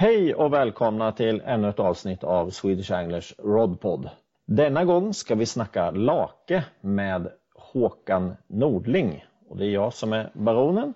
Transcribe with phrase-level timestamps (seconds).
[0.00, 4.10] Hej och välkomna till ännu ett avsnitt av Swedish Anglers Rodpod.
[4.46, 9.24] Denna gång ska vi snacka lake med Håkan Nordling.
[9.48, 10.94] Och det är jag som är baronen.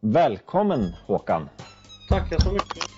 [0.00, 1.48] Välkommen Håkan!
[2.08, 2.91] Tackar så mycket!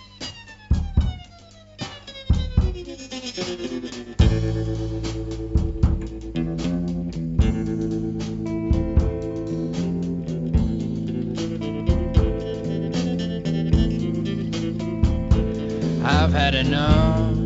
[16.45, 17.39] Had enough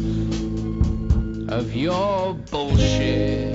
[1.52, 3.54] of your bullshit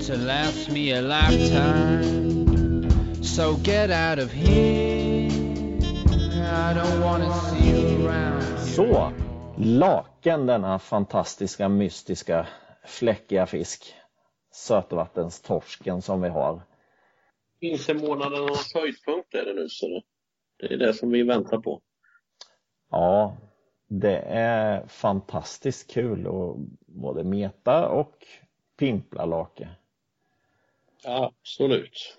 [0.00, 2.88] to last me a lifetime.
[3.24, 5.28] So get out of here.
[6.68, 8.58] I don't wanna see you around.
[8.58, 9.12] Så,
[9.58, 12.46] laken denna fantastiska, mystiska,
[12.86, 13.94] fläckiga fisk.
[14.52, 16.62] Sötvattenstorsken som vi har.
[17.60, 20.02] Vintermånadernas höjdpunkt är det nu så
[20.58, 21.80] det är det som vi väntar på.
[22.90, 23.36] Ja,
[24.00, 26.56] det är fantastiskt kul att
[26.86, 28.26] både meta och
[28.76, 29.68] pimpla lake.
[31.04, 32.18] Absolut.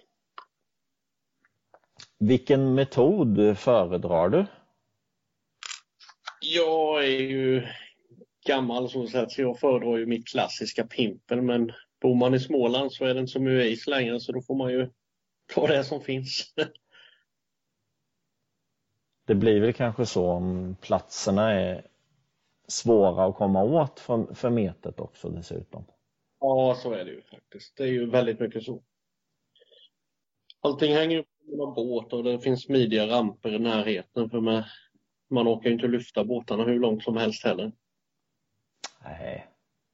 [2.19, 4.45] Vilken metod föredrar du?
[6.41, 7.67] Jag är ju
[8.45, 11.71] gammal så att så jag föredrar ju mitt klassiska pimpel men
[12.01, 14.71] bor man i Småland så är det inte mycket is längre så då får man
[14.71, 14.89] ju
[15.53, 16.53] ta det som finns.
[19.25, 21.87] Det blir väl kanske så om platserna är
[22.67, 25.85] svåra att komma åt för, för metet också dessutom.
[26.39, 27.77] Ja, så är det ju faktiskt.
[27.77, 28.83] Det är ju väldigt mycket så.
[30.61, 31.27] Allting hänger upp
[31.75, 34.63] på båt och det finns smidiga ramper i närheten för man,
[35.29, 37.71] man orkar ju inte lyfta båtarna hur långt som helst heller.
[39.03, 39.47] Nej,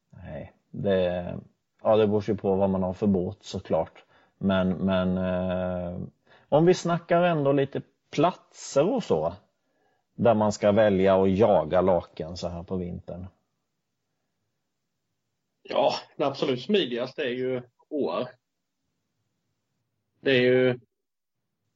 [0.09, 0.53] nej.
[0.71, 1.37] Det,
[1.83, 4.03] ja, det beror ju på vad man har för båt såklart.
[4.37, 5.99] Men, men eh,
[6.49, 9.35] om vi snackar ändå lite platser och så
[10.15, 13.25] där man ska välja att jaga laken så här på vintern?
[15.63, 18.29] Ja, det absolut smidigaste är ju åar.
[20.21, 20.79] Det är ju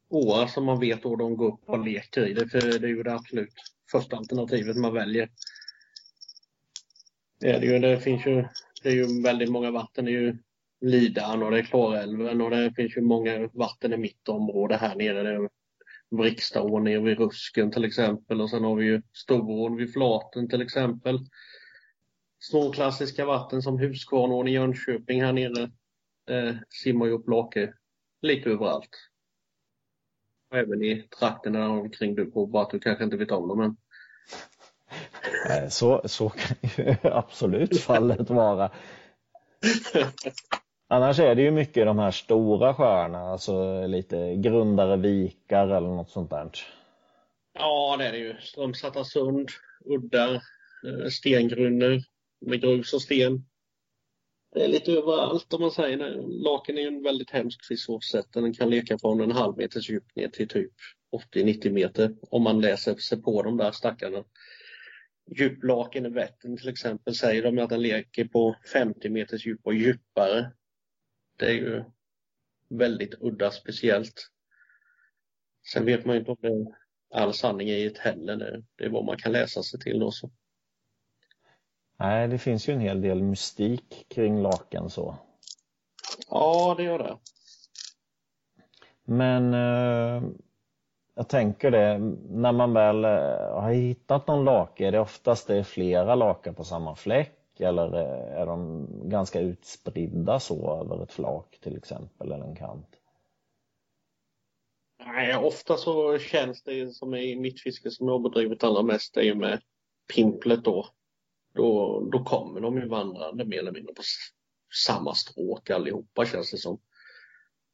[0.09, 2.33] åar som man vet då de går upp och leker i.
[2.33, 3.53] Det, för det är ju det absolut
[3.91, 5.29] första alternativet man väljer.
[7.39, 8.45] Det, är det, ju, det finns ju,
[8.83, 10.05] det är ju väldigt många vatten.
[10.05, 10.37] Det är ju
[10.81, 14.95] Lidan och det är Klarälven och det finns ju många vatten i mitt område här
[14.95, 15.23] nere.
[15.23, 15.49] Det är
[16.17, 20.61] Vrikstaån nere vid Rusken till exempel och sen har vi ju Storån vid Flaten till
[20.61, 21.19] exempel.
[22.39, 25.71] Småklassiska vatten som Huskvarnån i Jönköping här nere.
[26.25, 27.73] Det simmar ju upp lake
[28.21, 28.89] lite överallt.
[30.51, 33.61] Och även i trakterna omkring du bor, bara att du kanske inte vet om dem
[33.61, 33.75] än.
[35.71, 38.71] Så, så kan ju absolut fallet vara.
[40.93, 46.09] Annars är det ju mycket de här stora sjöarna, alltså lite grundare vikar eller något
[46.09, 46.49] sånt där.
[47.53, 48.35] Ja, det är det ju.
[48.41, 49.49] Strömsatta sund,
[49.85, 52.03] uddar, eh, stengrunder
[52.45, 53.45] med grus och sten.
[54.53, 55.97] Det är lite överallt om man säger.
[56.43, 58.27] Laken är ju en väldigt hemsk fisk sätt.
[58.33, 60.71] Den kan leka från en halv meters djup ner till typ
[61.33, 64.23] 80-90 meter om man läser sig på de där stackarna.
[65.37, 69.73] Djuplaken i Vättern till exempel säger de att den leker på 50 meters djup och
[69.73, 70.51] djupare.
[71.35, 71.83] Det är ju
[72.69, 74.29] väldigt udda speciellt.
[75.73, 76.65] Sen vet man ju inte om det är
[77.21, 78.63] all sanning i det heller.
[78.75, 80.29] Det är vad man kan läsa sig till också.
[81.97, 85.17] Nej, det finns ju en hel del mystik kring laken så.
[86.29, 87.17] Ja, det gör det.
[89.03, 90.23] Men eh,
[91.15, 91.97] jag tänker det,
[92.29, 96.53] när man väl eh, har hittat någon lake, är det oftast det är flera lakar
[96.53, 102.31] på samma fläck eller eh, är de ganska utspridda så över ett flak till exempel
[102.31, 102.99] eller en kant?
[105.05, 109.19] Nej, ofta så känns det som i mitt fiske som jag bedrivit allra mest, det
[109.19, 109.61] är ju med
[110.15, 110.87] pimplet då.
[111.53, 114.01] Då, då kommer de ju vandrande mer eller mindre på
[114.85, 116.79] samma stråk allihopa känns det som.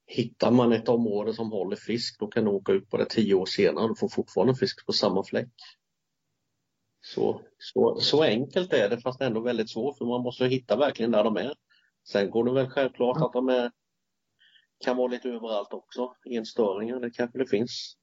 [0.05, 3.33] Hittar man ett område som håller fisk, då kan du åka ut på det tio
[3.33, 5.53] år senare och få fortfarande fisk på samma fläck.
[7.01, 11.11] Så, så, så enkelt är det fast ändå väldigt svårt för man måste hitta verkligen
[11.11, 11.53] där de är.
[12.07, 13.71] Sen går det väl självklart att de är,
[14.85, 16.15] kan vara lite överallt också.
[16.25, 17.97] Enstöringar, det kanske det finns.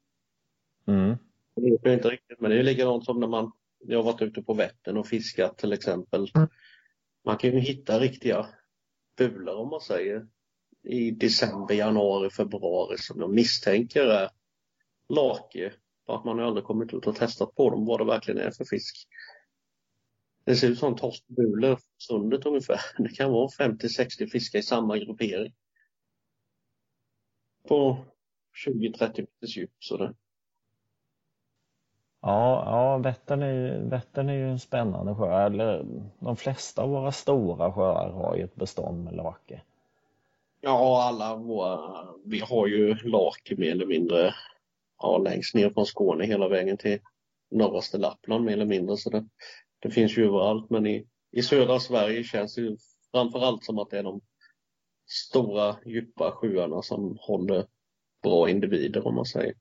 [0.86, 1.16] Mm.
[1.56, 4.22] Det vet jag inte riktigt men det är likadant som när man jag har varit
[4.22, 6.28] ute på Vättern och fiskat till exempel.
[7.24, 8.46] Man kan ju hitta riktiga
[9.16, 10.26] bulor om man säger
[10.82, 14.30] i december, januari, februari som jag misstänker är
[15.08, 15.72] lake
[16.06, 18.64] att man har aldrig kommit ut och testat på dem vad det verkligen är för
[18.64, 19.08] fisk.
[20.44, 22.80] Det ser ut som torskbulor sundet ungefär.
[23.02, 25.54] Det kan vara 50-60 fiskar i samma gruppering.
[27.68, 28.04] På
[28.66, 29.70] 20-30 meters djup.
[29.78, 30.14] Så det.
[32.20, 35.46] Ja, ja Vättern, är, Vättern är ju en spännande sjö.
[35.46, 35.84] Eller,
[36.18, 39.62] de flesta av våra stora sjöar har ju ett bestånd med lake.
[40.60, 44.34] Ja, alla våra, vi har ju lake mer eller mindre
[44.98, 46.98] ja, längst ner från Skåne hela vägen till
[47.50, 48.96] norraste Lappland mer eller mindre.
[48.96, 49.28] Så det,
[49.78, 52.76] det finns ju överallt men i, i södra Sverige känns det ju
[53.10, 54.20] framförallt som att det är de
[55.06, 57.66] stora djupa sjöarna som håller
[58.22, 59.54] bra individer om man säger.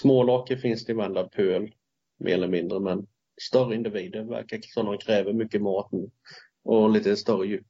[0.00, 1.74] Smålake finns det i varenda pöl
[2.18, 3.06] mer eller mindre men
[3.42, 5.90] större individer verkar som de kräver mycket mat
[6.62, 7.66] och lite större djup.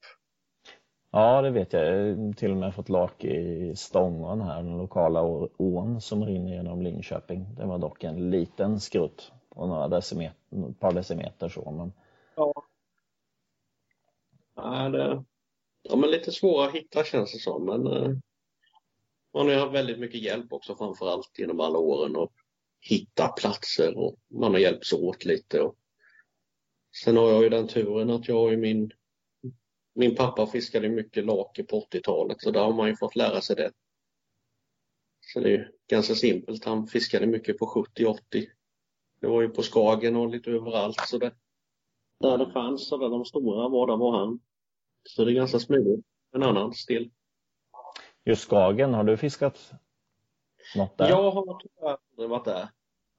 [1.16, 1.86] Ja, det vet jag.
[1.86, 5.22] Jag har till och med fått lak i Stångån här, den lokala
[5.56, 7.54] ån som rinner genom Linköping.
[7.56, 11.70] Det var dock en liten skrutt på några decimeter, ett par decimeter så.
[11.70, 11.92] Men...
[12.36, 12.52] Ja.
[14.54, 15.24] Ja, det,
[15.82, 18.16] ja, men lite svåra att hitta känns det som, men eh,
[19.34, 22.32] man har haft väldigt mycket hjälp också framförallt genom alla åren och
[22.80, 25.60] hitta platser och man har hjälpts åt lite.
[25.60, 25.76] Och
[27.02, 28.92] sen har jag ju den turen att jag har ju min
[29.96, 33.56] min pappa fiskade mycket lake på 80-talet så där har man ju fått lära sig
[33.56, 33.72] det.
[35.20, 36.64] Så det är ganska simpelt.
[36.64, 38.18] Han fiskade mycket på 70-80.
[39.20, 41.34] Det var ju på Skagen och lite överallt så det,
[42.20, 44.40] där det fanns och där de stora var, där var han.
[45.08, 46.06] Så det är ganska smidigt.
[46.32, 47.10] En annan stil.
[48.24, 49.72] Just Skagen, har du fiskat
[50.76, 51.08] något där?
[51.08, 52.68] Jag har tyvärr aldrig varit där.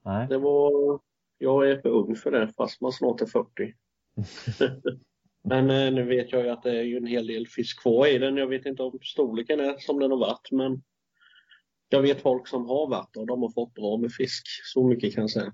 [0.04, 0.28] Nej.
[0.28, 1.00] Det var,
[1.38, 3.74] jag är för ung för det fast man snart är 40.
[5.48, 8.06] Men eh, nu vet jag ju att det är ju en hel del fisk kvar
[8.06, 8.36] i den.
[8.36, 10.82] Jag vet inte om storleken är som den har varit men
[11.88, 14.46] jag vet folk som har varit och de har fått bra med fisk.
[14.64, 15.52] Så mycket kan jag säga.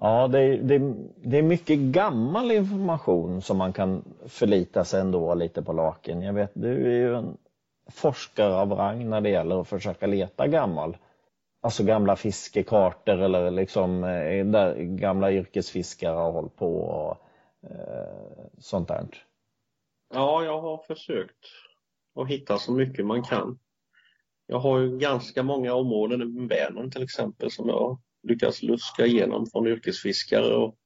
[0.00, 0.94] Ja, det, det,
[1.24, 6.22] det är mycket gammal information som man kan förlita sig ändå lite på laken.
[6.22, 7.36] Jag vet, du är ju en
[7.90, 10.96] forskare av rang när det gäller att försöka leta gammal
[11.60, 17.16] alltså gamla fiskekartor eller liksom eh, där gamla yrkesfiskare har hållit på och
[17.62, 19.06] Eh, sånt där.
[20.14, 21.46] Ja, jag har försökt
[22.14, 23.58] att hitta så mycket man kan.
[24.46, 29.46] Jag har ju ganska många områden i Vänern till exempel som jag lyckats luska igenom
[29.46, 30.76] från yrkesfiskare och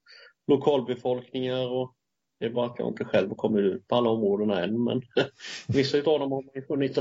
[0.47, 1.95] lokalbefolkningar och
[2.39, 5.03] det är bara att jag inte själv kommit ut på alla områden än men
[5.69, 6.99] vissa av dem har man ju hunnit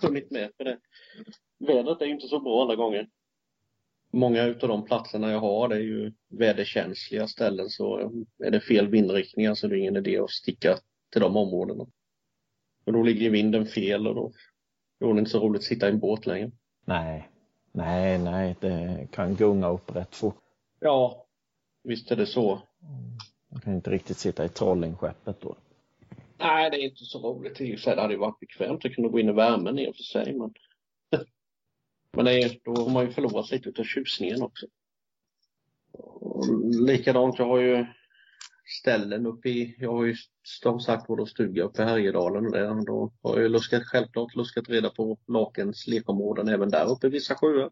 [0.00, 0.78] funnit med för det.
[1.58, 3.08] Vädret är ju inte så bra alla gånger
[4.16, 8.12] många utav de platserna jag har det är ju väderkänsliga ställen så
[8.44, 10.78] är det fel vindriktningar så det är ingen idé att sticka
[11.12, 11.86] till de områdena.
[12.84, 14.32] Och då ligger vinden fel och då,
[15.00, 16.50] då är det inte så roligt att sitta i en båt längre.
[16.84, 17.28] Nej,
[17.72, 20.36] nej, nej, det kan gunga upp rätt fort.
[20.80, 21.26] Ja,
[21.84, 22.62] visst är det så.
[23.48, 25.56] Man kan inte riktigt sitta i trollingskeppet då.
[26.38, 27.58] Nej, det är inte så roligt.
[27.84, 30.34] Det hade ju varit bekvämt att kunna gå in i värmen i och för sig
[30.34, 30.54] men
[32.16, 34.66] men det är, då har man ju förlorat lite av tjusningen också.
[35.92, 36.44] Och
[36.86, 37.86] likadant, jag har ju
[38.80, 42.86] ställen uppe i, jag har ju som sagt både stuga uppe i Härjedalen och där.
[42.86, 47.10] Då har jag ju luskat, självklart luskat reda på Lakens lekområden även där uppe i
[47.10, 47.70] vissa sjöar.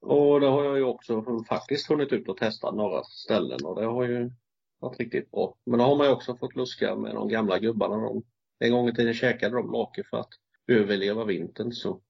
[0.00, 3.86] Och det har jag ju också faktiskt hunnit ut och testa några ställen och det
[3.86, 4.30] har ju
[4.78, 5.58] varit riktigt bra.
[5.66, 7.96] Men då har man ju också fått luska med de gamla gubbarna.
[7.96, 8.22] De,
[8.58, 10.30] en gång i tiden käkade de lake för att
[10.66, 12.00] överleva vintern så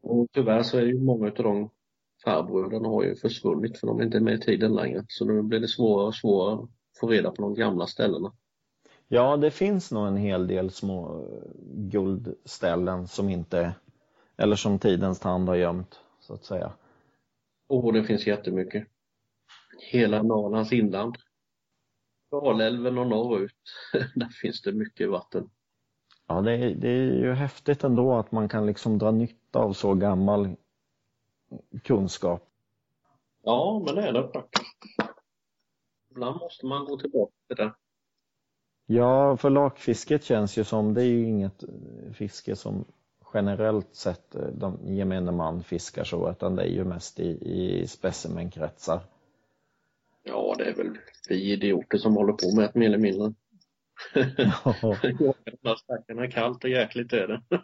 [0.00, 1.70] och tyvärr så är ju många av de
[2.24, 5.04] farbröderna har ju försvunnit för de är inte med i tiden längre.
[5.08, 8.32] Så nu blir det svårare och svårare att få reda på de gamla ställena.
[9.08, 11.26] Ja, det finns nog en hel del små
[11.74, 13.74] guldställen som inte,
[14.36, 16.72] eller som tidens tand har gömt, så att säga.
[17.68, 18.86] Och det finns jättemycket.
[19.90, 21.16] Hela Norrlands inland.
[22.30, 23.52] Dalälven och norrut,
[24.14, 25.50] där finns det mycket vatten.
[26.30, 29.72] Ja, det är, det är ju häftigt ändå att man kan liksom dra nytta av
[29.72, 30.56] så gammal
[31.82, 32.48] kunskap.
[33.42, 34.66] Ja, men det är det faktiskt.
[36.10, 37.74] Ibland måste man gå tillbaka till det.
[38.86, 41.64] Ja, för lakfisket känns ju som, det är ju inget
[42.12, 42.84] fiske som
[43.34, 47.86] generellt sett eh, de gemene man fiskar så, utan det är ju mest i, i
[47.86, 49.00] specimenkretsar.
[50.22, 53.34] Ja, det är väl vi idioter som håller på med det mer eller mindre.
[54.36, 55.76] Ja.
[55.76, 57.42] Stackarna kallt och jäkligt är det.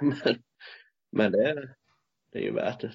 [0.00, 0.36] men
[1.16, 1.74] men det, är,
[2.32, 2.92] det är ju värt det.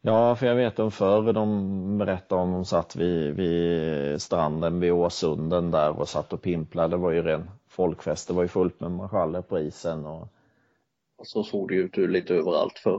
[0.00, 4.92] Ja, för jag vet om förr de berättade om de satt vid, vid stranden vid
[4.92, 6.88] Åsunden där och satt och pimplade.
[6.88, 8.28] Det var ju ren folkfest.
[8.28, 10.06] Det var ju fullt med marschaller på isen.
[10.06, 10.28] Och...
[11.22, 12.94] Så såg det ut lite överallt för.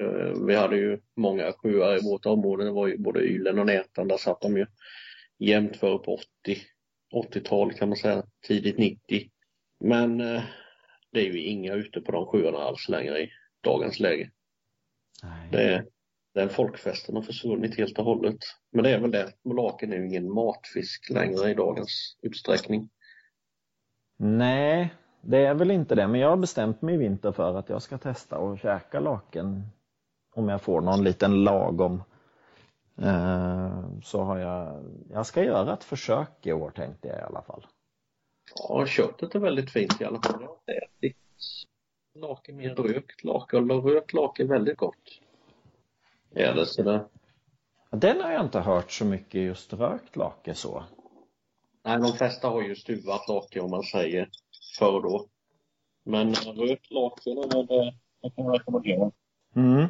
[0.00, 2.64] Eh, vi hade ju många sjöar i vårt område.
[2.64, 4.08] Det var ju både Ylen och Nätan.
[4.08, 4.66] Där satt de ju
[5.38, 6.56] jämnt före på 80
[7.12, 9.30] 80-tal kan man säga, tidigt 90.
[9.80, 10.42] Men eh,
[11.12, 13.30] det är ju inga ute på de sjöarna alls längre i
[13.64, 14.30] dagens läge.
[15.22, 15.48] Nej.
[15.50, 15.84] Det,
[16.34, 18.38] Den folkfesten har försvunnit helt och hållet.
[18.72, 22.88] Men det är väl det, laken är ju ingen matfisk längre i dagens utsträckning.
[24.18, 27.68] Nej, det är väl inte det, men jag har bestämt mig i vinter för att
[27.68, 29.62] jag ska testa och käka laken
[30.34, 32.02] om jag får någon liten lagom.
[32.98, 37.42] Eh, så har jag, jag ska göra ett försök i år tänkte jag i alla
[37.42, 37.66] fall.
[38.54, 40.42] Ja, köttet är väldigt fint i alla fall.
[40.42, 41.16] Jag har ätit
[42.14, 45.20] lake med rökt lake och rökt lake är väldigt gott.
[46.34, 47.04] Är det sådär?
[47.90, 50.84] Den har jag inte hört så mycket just rökt lake så.
[51.84, 54.28] Nej, de flesta har ju stuvat lake om man säger
[54.78, 55.26] förr då.
[56.04, 59.10] Men rökt lake, det, det kan jag rekommendera.
[59.56, 59.86] Mm.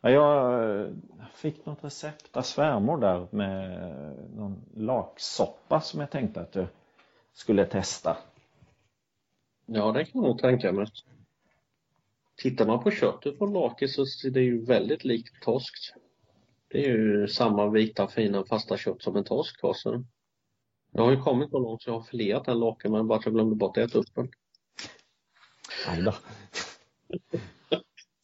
[0.00, 0.96] Ja, jag
[1.38, 3.80] fick något recept av svärmor där med
[4.36, 6.66] någon laksoppa som jag tänkte att jag
[7.32, 8.16] skulle testa.
[9.66, 10.86] Ja, det kan jag nog tänka mig.
[12.36, 15.92] Tittar man på köttet från lake så ser det ju väldigt likt torsk.
[16.68, 19.74] Det är ju samma vita fina fasta kött som en torsk har.
[19.74, 20.04] Så.
[20.90, 23.24] Jag har ju kommit så långt så jag har filerat den laken men bara att
[23.24, 24.30] jag glömde bort att äta upp den.
[25.88, 26.14] Aj då.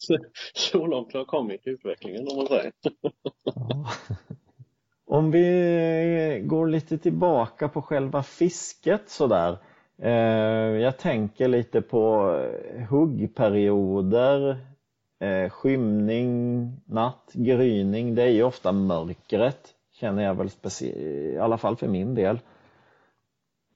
[0.53, 2.71] så, långt har jag kommit i utvecklingen om man säger.
[3.43, 3.91] Ja.
[5.07, 9.57] Om vi går lite tillbaka på själva fisket sådär.
[10.01, 10.11] Eh,
[10.81, 12.31] jag tänker lite på
[12.89, 14.57] huggperioder,
[15.19, 18.15] eh, skymning, natt, gryning.
[18.15, 20.49] Det är ju ofta mörkret, känner jag väl
[20.81, 22.39] i alla fall för min del.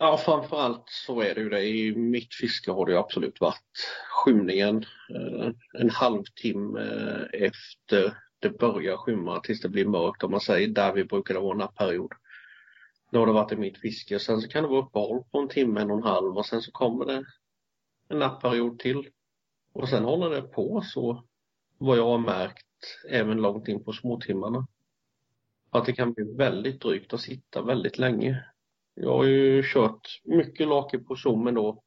[0.01, 1.63] Ja, framförallt så är det ju det.
[1.63, 5.51] I mitt fiske har det ju absolut varit skymningen eh,
[5.81, 10.93] en halvtimme eh, efter det börjar skymma tills det blir mörkt om man säger där
[10.93, 12.11] vi brukar vara nappperiod.
[13.11, 14.19] Då har det varit i mitt fiske.
[14.19, 16.61] Sen så kan det vara uppehåll på en timme, en och en halv och sen
[16.61, 17.25] så kommer det
[18.09, 19.07] en nappperiod till.
[19.73, 21.23] Och sen håller det på så
[21.77, 22.65] vad jag har märkt
[23.09, 24.67] även långt in på småtimmarna.
[25.69, 28.45] Att det kan bli väldigt drygt att sitta väldigt länge.
[29.01, 31.83] Jag har ju kört mycket lake på zoomen då.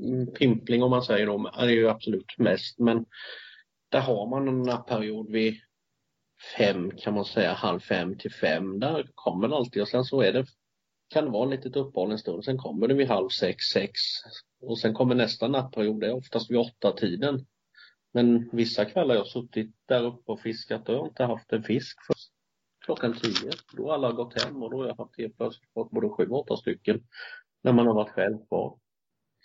[0.00, 3.04] Mm, pimpling om man säger då, är ju absolut mest men
[3.88, 5.54] där har man en nattperiod vid
[6.56, 8.80] fem kan man säga, halv fem till fem.
[8.80, 10.46] Där kommer det alltid och sen så är det
[11.08, 12.44] kan det vara ett litet uppehåll en stund.
[12.44, 13.92] Sen kommer det vid halv sex, sex
[14.60, 16.00] och sen kommer nästa nattperiod.
[16.00, 17.46] Det är oftast vid åtta tiden.
[18.12, 21.52] Men vissa kvällar har jag suttit där uppe och fiskat och jag har inte haft
[21.52, 22.14] en fisk för
[22.86, 23.50] klockan tio.
[23.72, 26.26] Då har alla gått hem och då har jag haft helt plötsligt fått både sju
[26.26, 27.02] och åtta stycken
[27.62, 28.78] när man har varit själv kvar.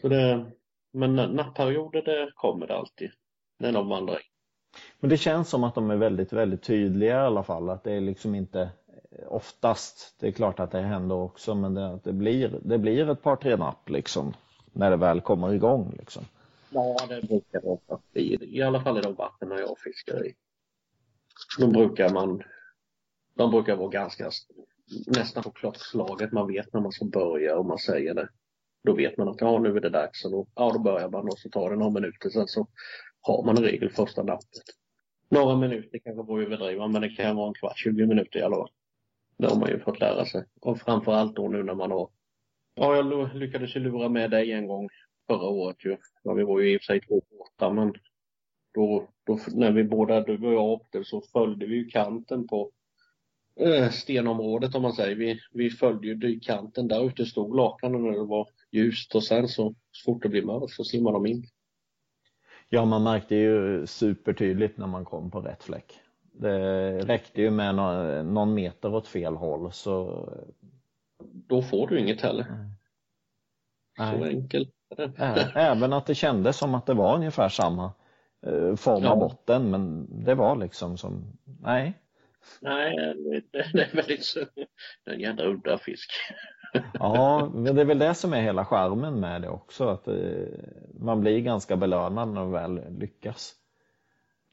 [0.02, 0.52] Så det,
[0.94, 3.12] men nattperioder det kommer det alltid
[3.60, 4.22] när de vandrar in.
[5.00, 7.70] Men det känns som att de är väldigt, väldigt tydliga i alla fall.
[7.70, 8.70] Att det är liksom inte
[9.28, 13.22] oftast, det är klart att det händer också, men det, det, blir, det blir ett
[13.22, 14.34] par, tre napp liksom.
[14.74, 16.24] När det väl kommer igång liksom.
[16.70, 18.58] Ja, det brukar det oftast bli.
[18.58, 20.34] I alla fall i de vatten jag fiskar i.
[21.60, 22.44] Då brukar man,
[23.34, 24.32] de brukar vara ganska
[25.08, 26.32] nästan på klockslaget.
[26.32, 28.30] Man vet när man ska börja och man säger det.
[28.84, 31.28] Då vet man att ja, nu är det dags och då, ja, då börjar man
[31.28, 32.30] och så tar det några minuter.
[32.30, 32.68] Sen så
[33.22, 34.64] har man i regel första nappet.
[35.30, 38.56] Några minuter kanske får överdriva men det kan vara en kvart, 20 minuter i alla
[38.56, 38.72] fall.
[39.38, 40.44] Det har man ju fått lära sig.
[40.62, 42.10] Och framförallt då nu när man har
[42.76, 44.90] Ja, jag lyckades ju lura med dig en gång
[45.28, 45.98] förra året ju.
[46.24, 47.94] Ja, vi var ju i och för sig två båtar men
[48.74, 52.72] då, då när vi båda, du och jag åkte så följde vi ju kanten på
[53.92, 55.16] stenområdet om man säger.
[55.16, 56.88] Vi, vi följde ju dykkanten.
[56.88, 60.46] Där ute stod lakarna när det var ljust och sen så, så fort det blev
[60.46, 61.44] mörkt så simmade de in.
[62.70, 66.00] Ja, man märkte ju supertydligt när man kom på rätt fläck.
[66.34, 67.76] Det räckte ju med
[68.26, 70.28] någon meter åt fel håll så...
[71.24, 72.46] Då får du inget heller.
[73.98, 74.20] Nej.
[74.20, 74.70] Så enkelt
[75.56, 77.92] Även att det kändes som att det var ungefär samma
[78.46, 79.16] eh, form av ja.
[79.16, 81.94] botten men det var liksom som, nej.
[82.62, 82.96] Nej,
[83.52, 84.34] det är väldigt
[85.06, 86.12] en jävla udda fisk.
[86.94, 90.16] Ja, men det är väl det som är hela charmen med det också, att eh,
[91.00, 93.54] man blir ganska belönad när man väl lyckas.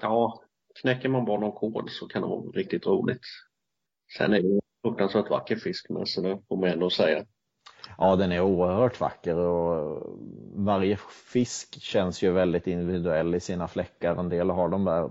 [0.03, 0.43] Ja,
[0.81, 3.23] knäcker man bara någon kod så kan det vara riktigt roligt.
[4.19, 7.25] Sen är det en fruktansvärt vacker fisk med så det får man ändå säga.
[7.99, 10.03] Ja, den är oerhört vacker och
[10.55, 10.97] varje
[11.33, 14.17] fisk känns ju väldigt individuell i sina fläckar.
[14.17, 15.11] En del har de där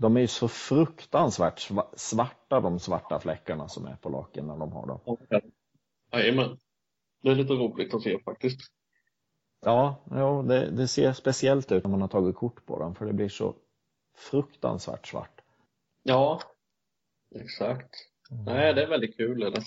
[0.00, 4.72] de är ju så fruktansvärt svarta de svarta fläckarna som är på laken när de
[4.72, 5.16] har dem.
[6.12, 6.58] Jajamän.
[7.22, 8.60] Det är lite roligt att se faktiskt.
[9.64, 13.06] Ja, ja det, det, ser speciellt ut när man har tagit kort på dem för
[13.06, 13.54] det blir så
[14.16, 15.40] fruktansvärt svart.
[16.02, 16.40] Ja,
[17.34, 17.94] exakt.
[18.30, 18.44] Mm.
[18.44, 19.42] Nej, det är väldigt kul.
[19.42, 19.62] Är det.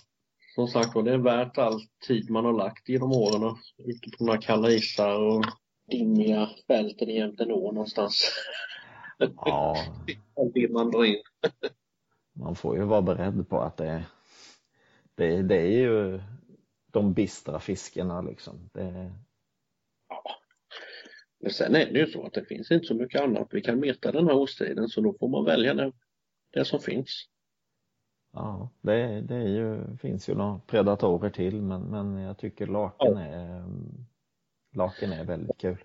[0.56, 4.42] Som sagt det är värt all tid man har lagt genom åren ute på några
[4.42, 5.46] kalla isar och
[5.92, 8.32] dimmiga fälten jämte ån någonstans.
[9.36, 9.76] Ja.
[10.36, 11.22] All man drar in.
[12.34, 14.06] man får ju vara beredd på att det,
[15.16, 16.22] det, det är ju
[16.92, 18.70] de bistra fiskarna liksom.
[18.74, 19.12] Det...
[20.10, 20.24] Ja.
[21.40, 23.80] Men sen är det ju så att det finns inte så mycket annat vi kan
[23.80, 25.92] meta den här årstiden så då får man välja det,
[26.52, 27.28] det som finns.
[28.34, 33.14] Ja, det, det är ju, finns ju några predatorer till men, men jag tycker laken,
[33.14, 33.22] ja.
[33.22, 33.64] är,
[34.74, 35.84] laken är väldigt kul.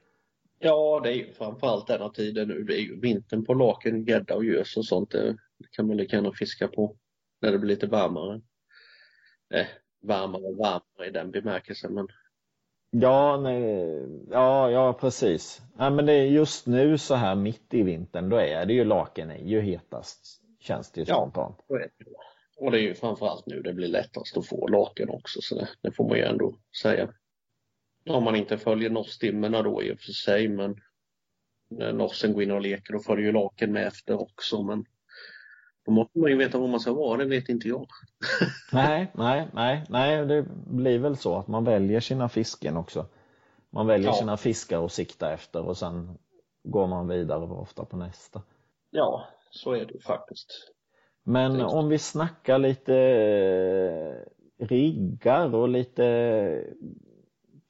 [0.59, 2.63] Ja, det är ju framförallt denna tiden nu.
[2.63, 5.11] Det är ju vintern på laken, gädda och gös och sånt.
[5.11, 5.37] Det
[5.71, 6.97] kan man lika gärna fiska på
[7.41, 8.41] när det blir lite varmare.
[9.55, 9.67] Eh,
[10.03, 12.09] varmare och varmare i den bemärkelsen men
[12.91, 13.63] Ja, nej,
[14.31, 15.63] ja, ja precis.
[15.79, 18.85] Ja, men det är just nu så här mitt i vintern, då är det ju
[18.85, 21.57] laken är ju hetast, känns det ju spontant.
[21.69, 21.91] Det.
[22.59, 25.69] och det är ju framförallt nu det blir lättast att få laken också, så det,
[25.83, 27.09] det får man ju ändå säga.
[28.07, 30.81] Om man inte följer nosstimmerna då i och för sig, men
[31.69, 34.85] när nossen går in och leker då följer laken med efter också, men
[35.87, 37.87] då måste man ju veta var man ska vara, det vet inte jag.
[38.73, 43.07] nej, nej, nej, nej, det blir väl så att man väljer sina fisken också.
[43.71, 44.15] Man väljer ja.
[44.15, 46.19] sina fiskar att sikta efter och sen
[46.65, 48.43] går man vidare ofta på nästa.
[48.91, 50.73] Ja, så är det faktiskt.
[51.23, 56.05] Men om vi snackar lite eh, riggar och lite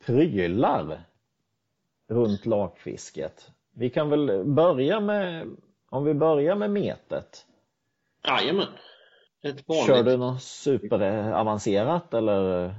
[0.07, 1.01] prylar
[2.09, 3.51] runt lakfisket.
[3.73, 5.57] Vi kan väl börja med,
[5.89, 7.47] om vi börjar med metet.
[8.25, 8.69] Jajamän.
[9.43, 9.87] Ett vanligt...
[9.87, 12.75] Kör du något superavancerat eller?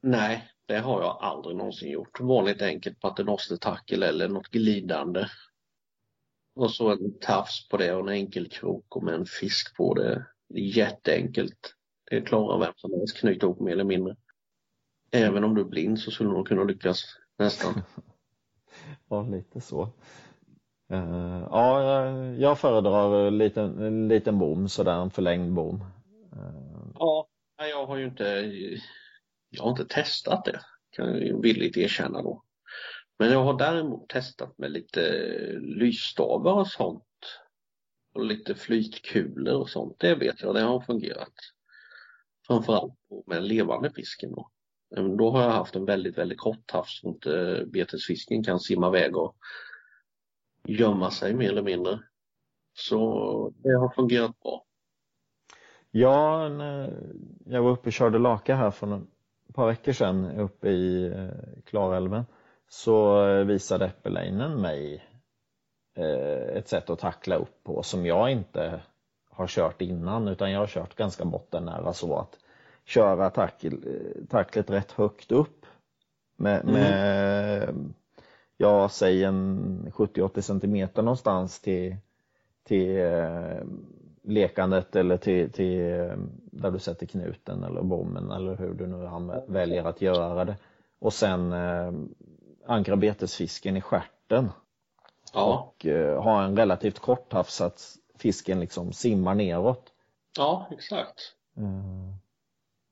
[0.00, 2.20] Nej, det har jag aldrig någonsin gjort.
[2.20, 5.26] Vanligt enkelt paternostertackel eller något glidande.
[6.54, 9.94] Och så en tafs på det och en enkel krok och med en fisk på
[9.94, 10.26] det.
[10.48, 11.74] det är jätteenkelt.
[12.10, 14.16] Det klarar vem som helst knyta ihop mer eller mindre.
[15.16, 17.04] Även om du är blind så skulle du nog kunna lyckas
[17.38, 17.82] nästan.
[19.08, 19.82] ja, lite så.
[20.92, 25.80] Uh, ja, jag föredrar en liten, en liten bom, sådär en förlängd bom.
[26.36, 26.90] Uh.
[26.94, 28.52] Ja, jag har ju inte,
[29.50, 30.60] jag har inte testat det,
[30.90, 32.42] kan jag villigt erkänna då.
[33.18, 35.00] Men jag har däremot testat med lite
[35.58, 37.02] lysstavar och sånt.
[38.14, 39.96] Och lite flytkulor och sånt.
[39.98, 41.34] Det vet jag, det har fungerat.
[42.46, 42.94] Framförallt
[43.26, 44.50] med levande fisken då.
[44.96, 48.60] Ehm, då har jag haft en väldigt, väldigt kort havs så inte eh, betesfisken kan
[48.60, 49.36] simma iväg och
[50.64, 51.98] gömma sig mer eller mindre.
[52.74, 54.64] Så det har fungerat bra.
[55.90, 56.92] Ja, eh,
[57.44, 58.96] jag var uppe och körde laka här för
[59.48, 62.24] ett par veckor sedan uppe i eh, Klarälven
[62.68, 65.02] så visade Äppelinen mig
[66.54, 68.82] ett sätt att tackla upp på som jag inte
[69.30, 72.38] har kört innan utan jag har kört ganska bottennära så att
[72.86, 75.66] köra tacklet rätt högt upp
[76.36, 76.74] med, mm.
[76.74, 77.74] med
[78.56, 81.96] ja, säg en 70-80 centimeter någonstans till,
[82.64, 83.60] till eh,
[84.22, 89.08] lekandet eller till, till eh, där du sätter knuten eller bommen eller hur du nu
[89.46, 90.56] väljer att göra det.
[90.98, 91.92] Och sen eh,
[92.66, 94.50] ankra betesfisken i skärten.
[95.34, 95.72] Ja.
[95.74, 99.92] Och eh, ha en relativt kort havs så att fisken liksom simmar neråt.
[100.38, 101.34] Ja, exakt.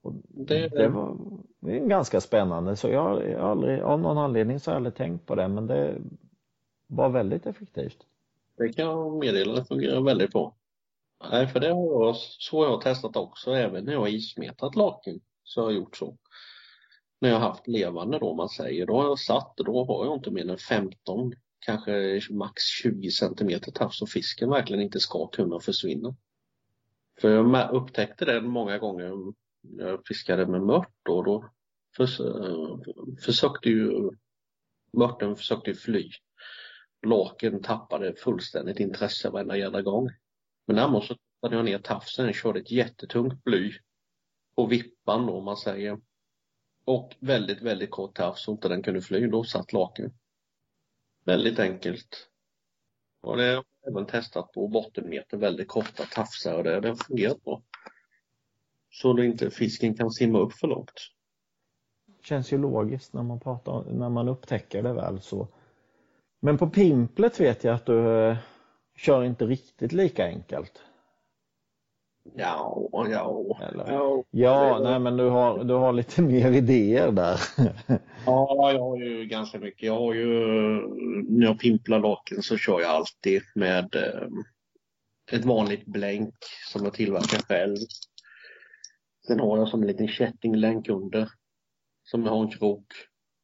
[0.04, 1.16] Eh, det, det, var
[1.60, 4.94] det är ganska spännande så jag, jag aldrig, av någon anledning så har jag aldrig
[4.94, 5.98] tänkt på det men det
[6.86, 7.98] var väldigt effektivt.
[8.56, 10.56] Det kan jag meddela, det fungerar väldigt bra.
[11.30, 14.76] Nej, för det har jag, så har jag testat också, även när jag har ismetat
[14.76, 16.16] laken så har jag gjort så.
[17.20, 20.16] När jag har haft levande då, man säger, då har jag satt, då har jag
[20.16, 25.60] inte mer än 15, kanske max 20 centimeter tafs så fisken verkligen inte ska kunna
[25.60, 26.16] försvinna.
[27.20, 29.12] För jag upptäckte det många gånger
[29.70, 31.50] jag fiskade med mört då, då
[31.96, 32.20] förs
[33.24, 34.10] försökte ju
[34.92, 36.10] mörten försökte ju fly.
[37.06, 40.10] Laken tappade fullständigt intresse varenda jävla gång.
[40.66, 43.72] Men däremot så tappade jag ner tafsen, körde ett jättetungt bly
[44.56, 46.00] på vippan då om man säger.
[46.84, 49.26] Och väldigt, väldigt kort tafs så inte den kunde fly.
[49.26, 50.12] Då satt laken.
[51.24, 52.30] Väldigt enkelt.
[53.20, 56.96] Och det har jag även testat på bottenmeter, väldigt korta tafsar och det, det har
[56.96, 57.62] fungerat bra
[58.94, 60.92] så att inte fisken kan simma upp för långt.
[62.22, 65.48] Känns ju logiskt när man pratar, när man upptäcker det väl så.
[66.40, 68.36] Men på pimplet vet jag att du uh,
[68.96, 70.82] kör inte riktigt lika enkelt.
[72.34, 73.58] Ja, ja.
[73.62, 73.92] Eller?
[73.92, 77.40] Ja, ja nej men du har, du har lite mer idéer där.
[78.26, 79.82] ja, jag har ju ganska mycket.
[79.82, 80.28] Jag har ju,
[81.28, 84.28] när jag pimplar laken så kör jag alltid med eh,
[85.32, 86.34] ett vanligt blänk
[86.72, 87.76] som jag tillverkar själv.
[89.26, 91.28] Sen har jag som en liten kättinglänk under
[92.02, 92.86] som jag har en krok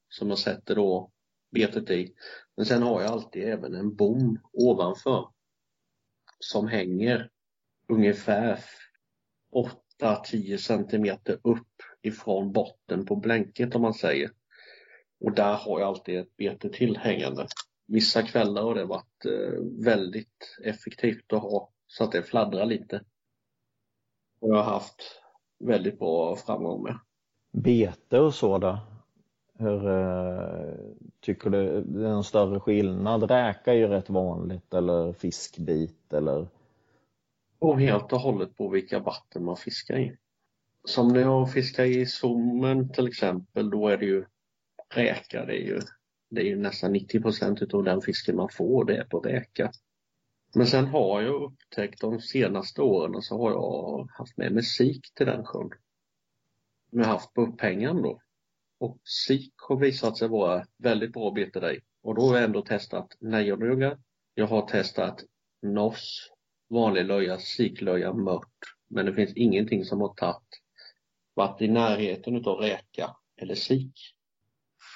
[0.08, 1.10] som jag sätter då
[1.50, 2.14] betet i.
[2.56, 5.28] Men sen har jag alltid även en bom ovanför
[6.38, 7.30] som hänger
[7.88, 8.60] ungefär
[10.00, 14.30] 8-10 centimeter upp ifrån botten på blänket om man säger.
[15.20, 17.46] Och där har jag alltid ett bete till hängande.
[17.86, 23.04] Vissa kvällar har det varit eh, väldigt effektivt att ha så att det fladdrar lite.
[24.40, 25.19] Och jag har haft
[25.60, 26.98] väldigt bra framgång med.
[27.52, 28.78] Bete och så då?
[29.58, 30.74] Hur eh,
[31.20, 33.30] tycker du, det är en större skillnad?
[33.30, 36.48] Räka är ju rätt vanligt eller fiskbit eller?
[37.58, 40.16] Och helt och hållet på vilka vatten man fiskar i.
[40.84, 44.24] Som när jag fiskar i Sommen till exempel, då är det ju
[44.94, 45.80] räka, det är ju,
[46.30, 49.72] det är ju nästan 90 procent av den fisken man får, det är på räka.
[50.54, 55.14] Men sen har jag upptäckt de senaste åren så har jag haft med mig sik
[55.14, 55.70] till den sjön.
[56.90, 58.20] Som jag haft på upphängaren då.
[58.80, 61.80] Och sik har visat sig vara väldigt bra bete dig.
[62.02, 63.98] Och då har jag ändå testat nejonryggar.
[64.34, 65.24] Jag har testat
[65.62, 66.30] NOS,
[66.68, 68.76] vanlig löja, siklöja, mört.
[68.88, 70.60] Men det finns ingenting som har tagit,
[71.34, 73.92] varit i närheten utav räka eller sik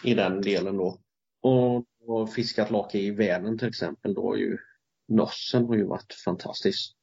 [0.04, 0.98] i den delen då.
[1.40, 4.58] Och, och fiskat lake i Vänern till exempel då ju
[5.06, 6.96] nossen har ju varit fantastiskt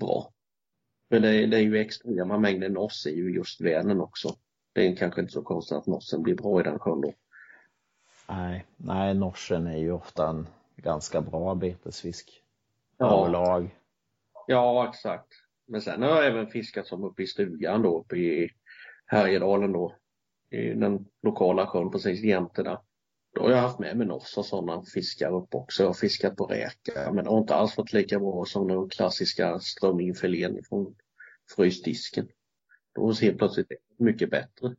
[0.00, 0.32] bra.
[1.08, 4.36] För det, det är ju extrema mängder noss i just Vänern också.
[4.72, 7.14] Det är kanske inte så konstigt att nossen blir bra i den sjön då.
[8.28, 12.42] Nej, nej norsen är ju ofta en ganska bra betesfisk.
[12.98, 13.20] Ja.
[13.20, 13.78] Överlag.
[14.46, 15.28] Ja, exakt.
[15.66, 18.50] Men sen har jag även fiskat som uppe i stugan då, uppe i
[19.06, 19.94] Härjedalen då.
[20.50, 22.78] I den lokala sjön precis jämte där.
[23.34, 25.82] Då har jag haft med mig och sådana fiskar upp också.
[25.82, 28.88] Jag har fiskat på räka men det har inte alls varit lika bra som den
[28.88, 30.94] klassiska strömmingfilén från
[31.56, 32.28] frysdisken.
[32.94, 33.68] Då ser plötsligt
[33.98, 34.74] mycket bättre.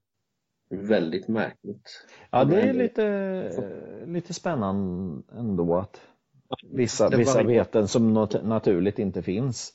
[0.70, 2.06] Väldigt märkligt.
[2.32, 6.02] Ja, det är lite, lite spännande ändå att
[6.64, 9.74] vissa, vissa beten som nat- naturligt inte finns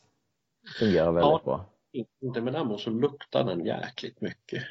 [0.79, 1.41] fungerar väldigt Ja.
[1.45, 1.67] bra.
[2.21, 4.63] Inte men däremot så luktar den jäkligt mycket.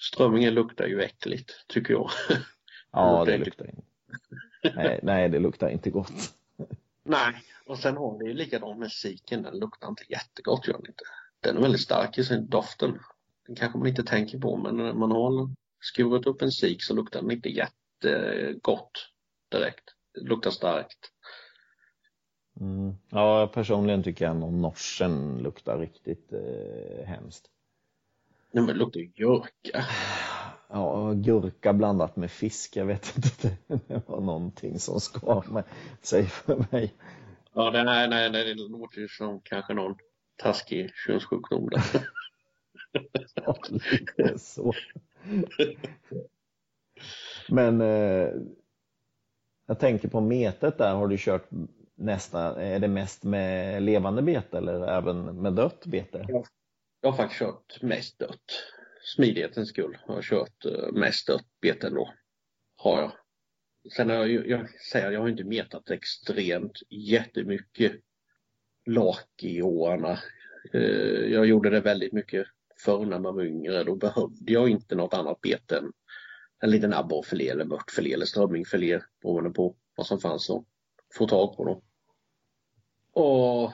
[0.00, 2.10] Strömmingen luktar ju äckligt, tycker jag.
[2.94, 3.82] Ja, Det luktar inte.
[4.76, 6.34] Nej, nej, det luktar inte gott.
[7.02, 7.34] Nej,
[7.66, 11.04] och sen har vi ju likadant med siken, den luktar inte jättegott gör den inte.
[11.40, 12.98] Den är väldigt stark i sin doften.
[13.46, 16.94] Den kanske man inte tänker på men när man har skurit upp en sik så
[16.94, 19.08] luktar den inte jättegott
[19.48, 19.84] direkt.
[20.14, 21.10] Det luktar starkt.
[22.60, 22.94] Mm.
[23.10, 27.50] Ja, personligen tycker jag nog norsen luktar riktigt eh, hemskt.
[28.54, 29.84] Nej men det luktar gurka.
[30.68, 33.56] Ja, gurka blandat med fisk, jag vet inte,
[33.88, 35.64] det var någonting som skar
[36.02, 36.94] sig för mig.
[37.54, 39.96] Ja, det, nej, nej, det låter ju som kanske någon
[40.36, 41.82] taskig könssjukdom där.
[43.34, 44.72] Ja, lite så.
[47.48, 48.28] Men eh,
[49.66, 51.48] jag tänker på metet där, har du kört
[51.94, 56.26] nästan, är det mest med levande bete eller även med dött bete?
[57.04, 58.52] Jag har faktiskt kört mest dött.
[59.16, 62.14] Smidighetens skull har jag kört eh, mest dött bete då.
[62.76, 63.12] Har jag.
[63.96, 67.92] Sen har jag ju, jag säger jag har inte metat extremt jättemycket
[68.86, 70.18] lak i åarna.
[70.72, 70.80] Eh,
[71.32, 72.46] jag gjorde det väldigt mycket
[72.84, 73.84] förr när man var yngre.
[73.84, 75.92] Då behövde jag inte något annat bete än
[76.60, 80.64] en liten abborrfilé eller mörtfilé eller strömmingfilé beroende på vad som fanns att
[81.14, 81.82] få tag på då.
[83.22, 83.72] Och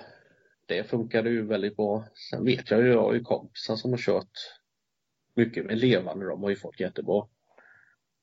[0.71, 2.05] det funkade ju väldigt bra.
[2.31, 4.31] Sen vet jag ju, jag har ju kompisar som har kört
[5.35, 7.27] mycket med levande, de har ju fått jättebra.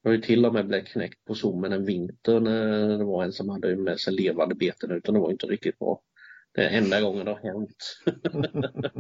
[0.02, 3.24] Jag har ju till och med blivit knäckt på zoomen en vinter när det var
[3.24, 6.02] en som hade med sig levande beten utan det var inte riktigt bra.
[6.52, 8.02] Det är enda gången det har hänt.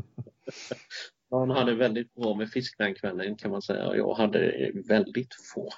[1.29, 3.95] Han hade väldigt bra med fisk den kvällen kan man säga.
[3.95, 5.69] Jag hade väldigt få.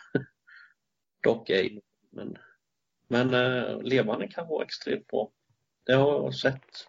[1.23, 1.82] Dock ej.
[2.10, 2.38] Men,
[3.08, 5.32] men eh, levande kan vara extremt bra.
[5.86, 6.88] Det har jag sett.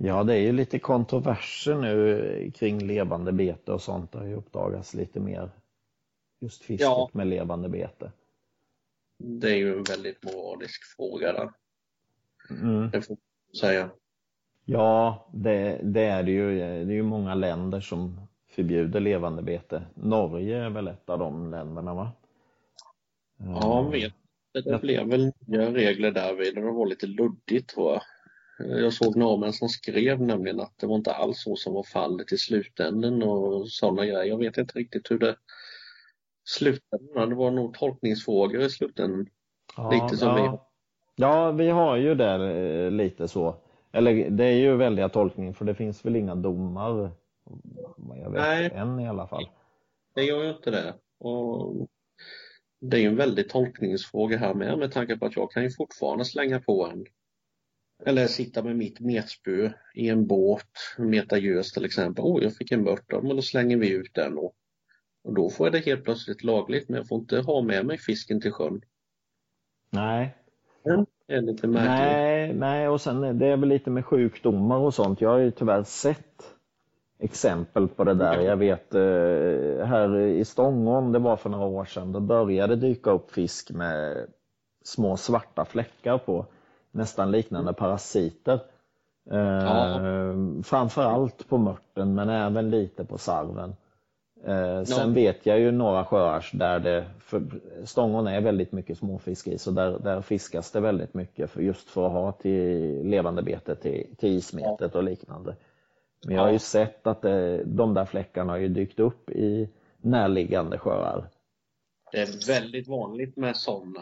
[0.00, 4.12] Ja, det är ju lite kontroverser nu kring levande bete och sånt.
[4.12, 5.50] Det har ju uppdagats lite mer
[6.40, 7.10] just fisket Ja.
[7.12, 8.12] med levande bete.
[9.18, 11.50] Det är ju en väldigt moralisk fråga där.
[12.50, 12.90] Mm.
[12.90, 13.90] Det får man säga.
[14.64, 16.58] Ja, det, det är det ju.
[16.58, 19.82] Det är ju många länder som förbjuder levande bete.
[19.94, 22.12] Norge är väl ett av de länderna, va?
[23.36, 24.14] Ja, jag vet.
[24.64, 28.02] Det blev väl nya regler och det var lite luddigt tror jag.
[28.58, 32.32] Jag såg norrmän som skrev nämligen att det var inte alls så som var fallet
[32.32, 34.24] i slutändan och sådana grejer.
[34.24, 35.36] Jag vet inte riktigt hur det
[36.44, 37.26] slutade.
[37.26, 39.26] Det var nog tolkningsfrågor i slutändan.
[39.76, 40.48] Ja, Lite som vi ja.
[40.48, 40.60] har.
[41.16, 43.56] Ja, vi har ju där eh, lite så.
[43.92, 47.10] Eller det är ju välja tolkning för det finns väl inga domar,
[48.16, 48.70] jag vet, Nej.
[48.74, 49.48] än i alla fall.
[50.14, 50.94] Det gör ju inte det.
[51.18, 51.88] Och
[52.80, 55.70] det är ju en väldig tolkningsfråga här med med tanke på att jag kan ju
[55.70, 57.06] fortfarande slänga på en
[58.06, 62.24] eller sitta med mitt metspö i en båt, meta gös till exempel.
[62.24, 64.54] Oh, jag fick en mört, men då slänger vi ut den och,
[65.24, 67.98] och då får jag det helt plötsligt lagligt, men jag får inte ha med mig
[67.98, 68.80] fisken till sjön.
[69.90, 70.36] Nej.
[71.26, 71.90] Det är lite märkligt.
[71.90, 75.20] Nej, nej, och sen det är väl lite med sjukdomar och sånt.
[75.20, 76.54] Jag har ju tyvärr sett
[77.18, 78.40] exempel på det där.
[78.40, 83.10] Jag vet eh, här i Stångån, det var för några år sedan, då började dyka
[83.10, 84.26] upp fisk med
[84.84, 86.46] små svarta fläckar på,
[86.90, 88.60] nästan liknande parasiter.
[89.30, 90.06] Ja.
[90.06, 93.74] Eh, framförallt på mörten men även lite på sarven.
[94.44, 95.14] Eh, sen ja.
[95.14, 97.42] vet jag ju några sjöar där det, för
[97.84, 101.90] Stångån är väldigt mycket småfisk i, så där, där fiskas det väldigt mycket för, just
[101.90, 104.98] för att ha till levande bete till, till ismetet ja.
[104.98, 105.56] och liknande.
[106.26, 109.68] Men jag har ju sett att det, de där fläckarna har ju dykt upp i
[109.98, 111.28] närliggande sjöar.
[112.12, 114.00] Det är väldigt vanligt med sådana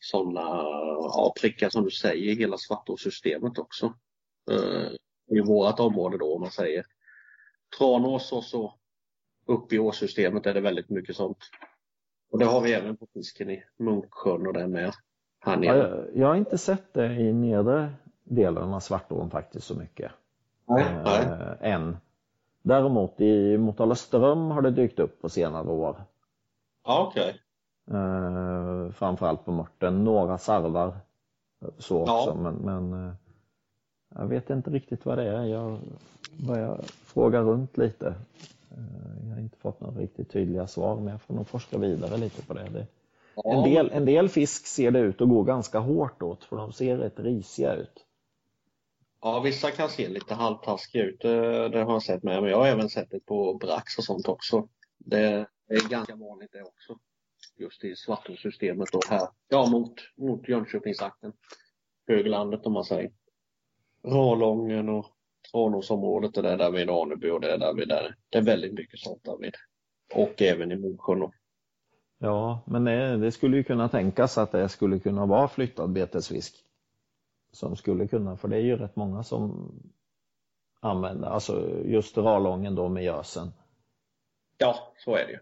[0.00, 3.86] såna, ja, prickar som du säger i hela Svartåssystemet också.
[4.50, 4.88] Uh,
[5.36, 6.84] I vårt område då om man säger.
[7.78, 8.74] Tranås och så
[9.46, 11.38] uppe i åsystemet är det väldigt mycket sånt.
[12.30, 14.92] Och det har vi även på fisken i Munksjön och den med.
[15.40, 15.78] Här nere.
[15.78, 17.92] Ja, jag har inte sett det i nedre
[18.24, 20.12] delen av Svartån faktiskt så mycket.
[20.68, 21.56] Nej, eh, nej.
[21.60, 21.96] Än.
[22.62, 26.02] Däremot i Motalaström har det dykt upp på senare år.
[26.84, 27.28] Ja, okej.
[27.28, 27.40] Okay.
[27.90, 30.04] Eh, framförallt på Mörten.
[30.04, 30.96] Några sarvar
[31.78, 32.34] så också, ja.
[32.34, 33.14] men, men eh,
[34.14, 35.44] jag vet inte riktigt vad det är.
[35.44, 35.78] Jag
[36.36, 38.14] börjar fråga runt lite.
[38.70, 42.16] Eh, jag har inte fått några riktigt tydliga svar, men jag får nog forska vidare
[42.16, 42.68] lite på det.
[42.72, 42.86] det
[43.34, 43.52] ja.
[43.52, 46.72] en, del, en del fisk ser det ut att gå ganska hårt åt, för de
[46.72, 48.06] ser rätt risiga ut.
[49.22, 52.42] Ja, vissa kan se lite halvtaskiga ut, det, det, har jag sett med.
[52.42, 54.68] Men jag har även sett det på brax och sånt också.
[54.98, 56.98] Det är ganska vanligt det också.
[57.56, 61.32] Just i Svartåsystemet och här, ja mot, mot Jönköpingsakten.
[62.08, 63.12] Höglandet om man säger.
[64.04, 65.06] Ralången och
[65.52, 68.14] Tranåsområdet och det där vid Aneby och det där vid där.
[68.28, 69.54] Det är väldigt mycket sånt där vid.
[70.14, 71.32] Och även i Mosjön.
[72.18, 76.64] Ja, men det, det, skulle ju kunna tänkas att det skulle kunna vara flyttad betesfisk
[77.52, 79.72] som skulle kunna, för det är ju rätt många som
[80.80, 83.52] använder, alltså just ralången då med gösen.
[84.58, 85.38] Ja, så är det ju.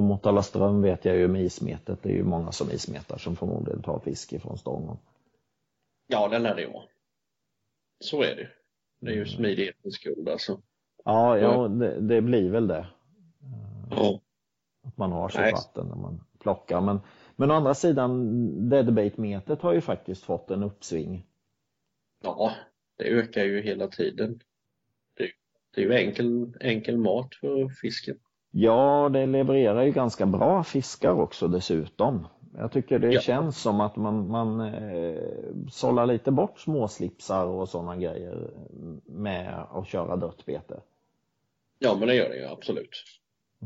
[0.00, 3.18] Och mot alla ström vet jag ju med ismetet, det är ju många som ismetar
[3.18, 4.96] som förmodligen tar fisk ifrån stången.
[6.06, 6.84] Ja, det lär det ju vara.
[8.04, 8.48] Så är det.
[9.00, 9.28] Det är ju mm.
[9.28, 10.60] smidighetens skull alltså.
[11.04, 12.86] Ja, ja det, det, blir väl det.
[13.90, 14.20] Ja.
[14.82, 16.80] Att man har sitt vatten när man plockar.
[16.80, 17.00] Men
[17.36, 21.26] men å andra sidan, deadbait-metet har ju faktiskt fått en uppsving.
[22.22, 22.54] Ja,
[22.96, 24.40] det ökar ju hela tiden.
[25.14, 25.30] Det,
[25.74, 28.18] det är ju enkel, enkel mat för fisken.
[28.50, 32.26] Ja, det levererar ju ganska bra fiskar också dessutom.
[32.56, 33.20] Jag tycker det ja.
[33.20, 35.22] känns som att man, man eh,
[35.70, 38.50] sållar lite bort småslipsar och sådana grejer
[39.06, 40.80] med att köra dött bete.
[41.78, 43.04] Ja, men det gör det ju absolut.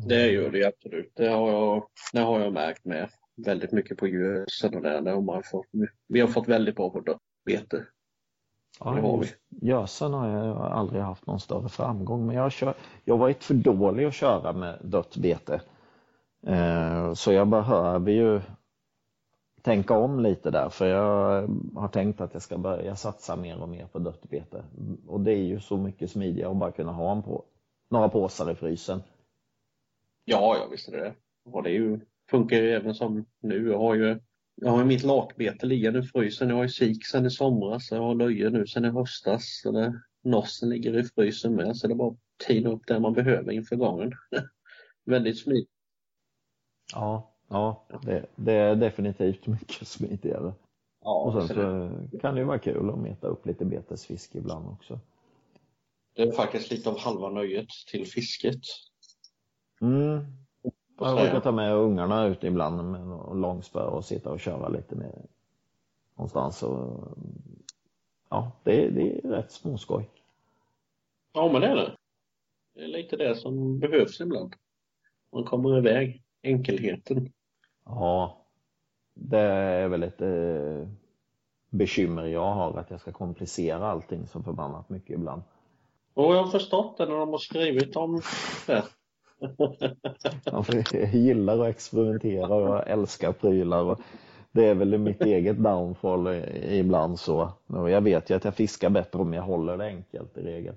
[0.08, 1.12] Det gör det absolut.
[1.14, 5.00] Det har jag, det har jag märkt med väldigt mycket på gösen och det.
[5.00, 5.66] Där man fått,
[6.08, 7.86] vi har fått väldigt bra på dödbete.
[8.80, 9.26] Ja, det har vi.
[9.68, 12.36] Gösen har jag aldrig haft någon större framgång med.
[12.36, 15.60] Jag, kör, jag har varit för dålig att köra med dött bete.
[16.46, 18.40] Eh, så jag behöver ju
[19.62, 23.68] tänka om lite där för jag har tänkt att jag ska börja satsa mer och
[23.68, 24.64] mer på dött bete.
[25.06, 27.44] Och det är ju så mycket smidigare att bara kunna ha en på,
[27.90, 29.02] några påsar i frysen.
[30.24, 31.14] Ja, ja visst är det det.
[31.44, 33.68] Och det ju funkar ju även som nu.
[33.70, 34.20] Jag har ju
[34.54, 36.48] jag har mitt lakbete liggande i frysen.
[36.48, 37.90] Jag har sik sedan i somras.
[37.90, 39.60] Jag har löje nu sedan i höstas.
[39.62, 41.76] Så det, nossen ligger i frysen med.
[41.76, 44.12] Så det är bara att tina upp det man behöver inför gången.
[45.04, 45.70] Väldigt smidigt.
[46.92, 50.52] Ja, ja det, det, är definitivt mycket smidigare.
[51.00, 54.68] Ja, och sen så kan det ju vara kul att meta upp lite betesfisk ibland
[54.68, 55.00] också.
[56.16, 58.60] Det är faktiskt lite av halva nöjet till fisket.
[59.80, 60.43] Mm,
[60.98, 65.26] jag brukar ta med ungarna ut ibland med långspö och sitta och köra lite med
[66.14, 66.62] någonstans.
[66.62, 67.08] Och,
[68.28, 70.10] ja, det, det är rätt småskoj.
[71.32, 71.96] Ja, men det är det.
[72.74, 74.54] Det är lite det som behövs ibland.
[75.32, 76.22] Man kommer iväg.
[76.42, 77.32] Enkelheten.
[77.84, 78.44] Ja,
[79.14, 80.88] det är väl ett eh,
[81.70, 85.42] bekymmer jag har att jag ska komplicera allting så förbannat mycket ibland.
[86.14, 88.22] Och jag har förstått det när de har skrivit om
[88.66, 88.84] det.
[90.92, 93.96] Jag gillar att experimentera och jag älskar prylar.
[94.52, 96.26] Det är väl mitt eget downfall
[96.64, 97.52] ibland så.
[97.66, 100.74] Jag vet ju att jag fiskar bättre om jag håller det enkelt i regel.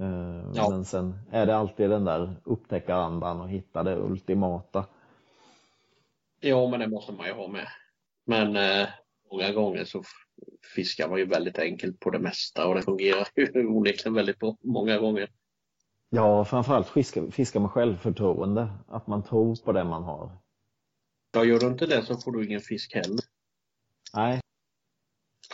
[0.00, 0.70] Eh, ja.
[0.70, 4.84] Men sen är det alltid den där upptäckarandan och hitta det ultimata.
[6.40, 7.68] Ja, men det måste man ju ha med.
[8.26, 8.88] Men eh,
[9.32, 10.02] många gånger så
[10.74, 14.56] fiskar man ju väldigt enkelt på det mesta och det fungerar ju onekligen väldigt bra
[14.60, 15.28] många gånger.
[16.10, 18.68] Ja, framförallt fiska, fiska med självförtroende.
[18.88, 20.38] Att man tror på det man har.
[21.32, 23.20] Ja, gör du inte det så får du ingen fisk heller.
[24.14, 24.40] Nej,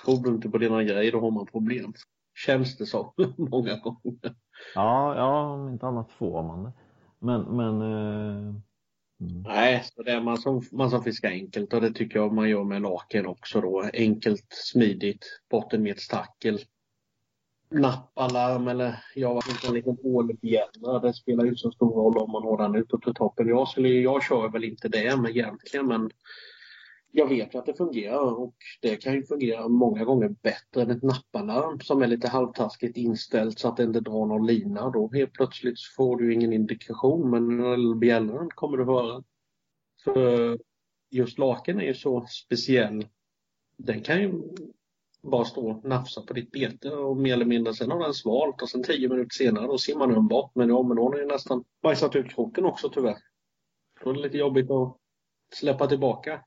[0.05, 1.95] Tror du inte på dina grejer då har man problem.
[2.35, 4.35] Känns det så många gånger.
[4.75, 6.73] ja, ja, om inte annat får man det.
[7.19, 8.55] Men, men eh,
[9.21, 9.43] mm.
[9.47, 12.49] Nej, så det är man som, man som fiskar enkelt och det tycker jag man
[12.49, 13.91] gör med laken också då.
[13.93, 16.59] Enkelt, smidigt, botten med ett stackel.
[17.71, 20.99] Nappalarm eller jag var inte en liten ålbjällra.
[20.99, 23.49] Det spelar ju inte så stor roll om man har den ute på toppen.
[23.49, 26.11] Jag, skulle, jag kör väl inte det med egentligen men
[27.13, 30.91] jag vet ju att det fungerar och det kan ju fungera många gånger bättre än
[30.91, 34.91] ett nappalarm som är lite halvtaskigt inställt så att det inte drar någon lina.
[34.91, 39.25] Då helt plötsligt får du ingen indikation men bjällran kommer du höra.
[40.05, 40.59] För
[41.11, 43.07] just laken är ju så speciell.
[43.79, 44.43] Den kan ju
[45.31, 48.63] bara stå och nafsa på ditt bete och mer eller mindre sen har den svalt
[48.63, 50.51] och sen tio minuter senare då simmar den bort.
[50.55, 53.17] Men ja, men hon har ju nästan bajsat ut kroken också tyvärr.
[54.05, 54.97] Då är det lite jobbigt att
[55.55, 56.45] släppa tillbaka.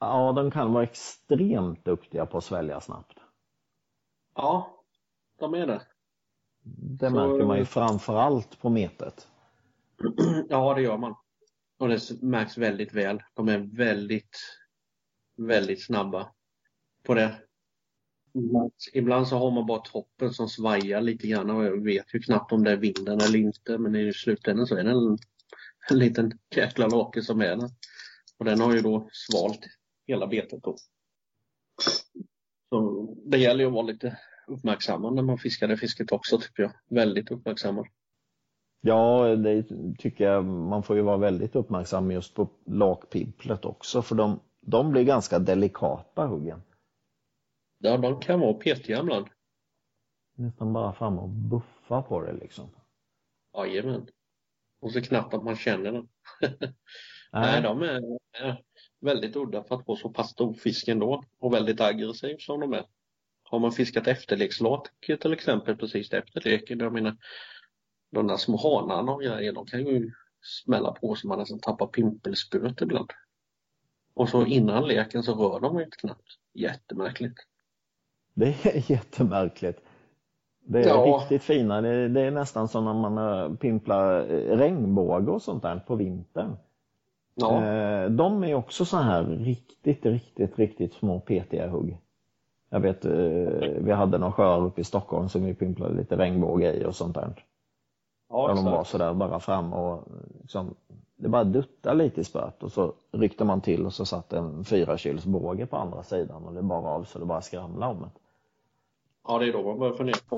[0.00, 3.18] ja, de kan vara extremt duktiga på att svälja snabbt.
[4.34, 4.84] Ja,
[5.38, 5.82] de är det.
[6.98, 9.28] Det Så- märker man ju framförallt på metet.
[10.48, 11.14] Ja, det gör man.
[11.78, 13.22] Och det märks väldigt väl.
[13.34, 14.36] De är väldigt,
[15.36, 16.32] väldigt snabba
[17.02, 17.34] på det.
[18.38, 22.20] Ibland- Ibland så har man bara toppen som svajar lite grann och jag vet ju
[22.20, 25.18] knappt om det är vinden eller inte men i slutändan så är det en,
[25.90, 27.70] en liten jäkla lake som är där.
[28.38, 29.60] Och den har ju då svalt
[30.06, 30.76] hela betet då.
[32.68, 36.62] Så det gäller ju att vara lite uppmärksamma när man fiskar det fisket också tycker
[36.62, 36.72] jag.
[36.88, 37.86] Väldigt uppmärksamma.
[38.80, 39.64] Ja, det
[39.98, 44.90] tycker jag man får ju vara väldigt uppmärksam just på lakpimplet också för de, de
[44.90, 46.62] blir ganska delikata huggen.
[47.78, 49.26] Ja, de kan vara petiga ibland.
[50.34, 52.70] Nästan bara fram och buffa på det liksom.
[53.56, 54.08] Jajamän.
[54.80, 56.08] Och så knappt att man känner den.
[57.32, 58.02] Nej, de är,
[59.00, 62.72] väldigt udda för att vara så pass stor fisk ändå och väldigt aggressiv som de
[62.72, 62.86] är.
[63.42, 64.88] Har man fiskat efterlekslak
[65.20, 67.16] till exempel precis efter leken, jag menar
[68.10, 70.12] de där små hanarna och grejer, de kan ju
[70.42, 73.10] smälla på så man nästan tappar pimpelspöet ibland.
[74.14, 76.28] Och så innan leken så rör de inte knappt.
[76.54, 77.38] Jättemärkligt.
[78.38, 79.80] Det är jättemärkligt.
[80.60, 81.04] Det är Ja.
[81.04, 81.80] riktigt fina.
[81.80, 85.94] Det, det är nästan som när man eh, pimplar eh, regnbåge och sånt där på
[85.94, 86.56] vintern.
[87.34, 91.98] Ja, Eh, De är också så här riktigt, riktigt, riktigt små petiga hugg.
[92.70, 93.04] Jag vet,
[93.84, 97.14] vi hade några sjöar uppe i Stockholm som vi pimplade lite regnbåge i och sånt
[97.14, 97.44] där.
[98.30, 100.08] ja Där de var sådär bara fram och
[100.42, 100.74] liksom,
[101.16, 104.64] det bara duttade lite i spöet och så ryckte man till och så satt en
[104.64, 104.96] fyra
[105.26, 108.10] båge på andra sidan och det bara av så det bara skramlade om det.
[109.28, 110.36] Ja, det är då man börjar fundera på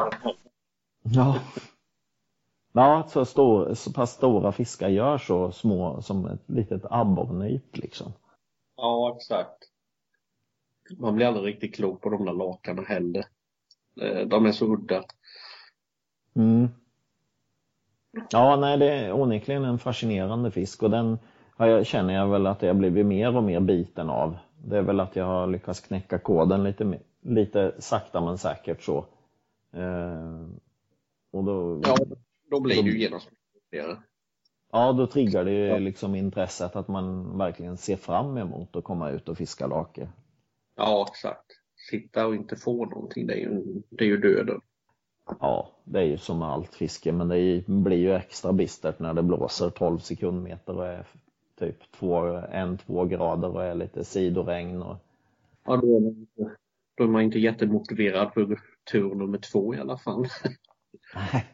[1.03, 1.39] Ja.
[2.73, 8.13] Ja, så, stor, så pass stora fiskar gör så små som ett litet abborrnyp liksom.
[8.77, 9.65] Ja, exakt.
[10.99, 13.25] Man blir aldrig riktigt klok på de där lakanen heller.
[14.01, 15.05] Eh, De är så udda.
[16.35, 16.69] Mm.
[18.31, 21.19] Ja, nej, det är onekligen en fascinerande fisk och den
[21.59, 24.37] jag, känner jag väl att jag blivit mer och mer biten av.
[24.65, 28.83] Det är väl att jag har lyckats knäcka koden lite, mer- lite sakta men säkert
[28.83, 28.99] så.
[29.73, 30.47] Eh,
[31.31, 31.97] och då, Ja,
[32.51, 34.03] då blir det ju De- genomsnittligare.
[34.73, 39.11] ja, då triggar det ju liksom intresset att man verkligen ser fram emot att komma
[39.11, 40.09] ut och fiska lake.
[40.77, 41.47] Ja, exakt.
[41.91, 44.61] Sitta och inte få någonting, det är ju, det är ju döden.
[45.41, 49.15] Ja, det är ju som med allt fiske, men det blir ju extra bistert när
[49.15, 51.07] det blåser 12 sekundmeter och är
[51.59, 54.83] typ 1-2 grader och är lite sidoregn.
[54.83, 54.97] Och...
[55.65, 56.51] Ja, då är, inte,
[57.01, 58.61] då är man inte jättemotiverad för
[58.93, 60.27] tur nummer två i alla fall.
[61.15, 61.45] Nej,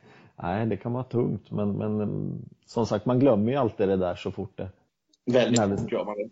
[0.43, 3.97] nej, det kan vara tungt, men, men mm, som sagt, man glömmer ju alltid det
[3.97, 4.71] där så fort det...
[5.27, 6.31] Väldigt Nej, det- fort gör man det.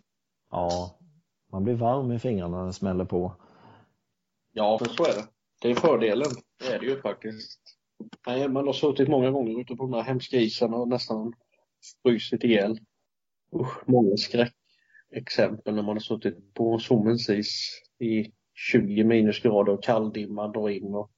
[0.51, 0.99] Ja,
[1.51, 3.35] man blir varm i fingrarna när det smäller på.
[4.51, 5.27] Ja, för så är det.
[5.61, 6.27] Det är fördelen.
[6.59, 7.59] Det är det ju faktiskt.
[8.27, 11.33] Nej, man har suttit många gånger ute på de här hemska isarna och nästan
[12.03, 12.79] frusit ihjäl.
[13.55, 20.47] Usch, många skräckexempel när man har suttit på Sommens is i 20 minusgrader och kalldimma
[20.47, 20.95] drar in.
[20.95, 21.11] Och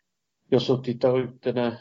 [0.50, 1.78] jag har suttit där ute när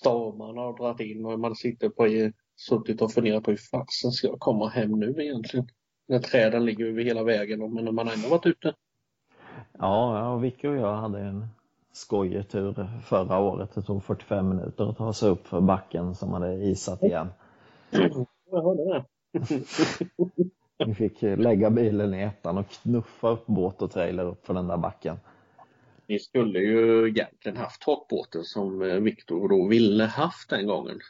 [0.00, 4.26] stormarna har dragit in och man sitter på suttit och funderat på hur fasen ska
[4.26, 5.68] jag komma hem nu egentligen?
[6.08, 8.74] När träden ligger över hela vägen och- men man ändå varit ute.
[9.72, 11.46] Ja, ja, Vicky och jag hade en
[11.92, 13.74] skojetur förra året.
[13.74, 17.28] Det tog 45 minuter att ta sig upp för backen som hade isat igen.
[18.50, 19.04] Jag hörde det.
[20.86, 24.68] Vi fick lägga bilen i ettan och knuffa upp båt och trailer upp för den
[24.68, 25.16] där backen.
[26.06, 31.00] Ni skulle ju egentligen haft takbåten som eh, Viktor då ville haft den gången.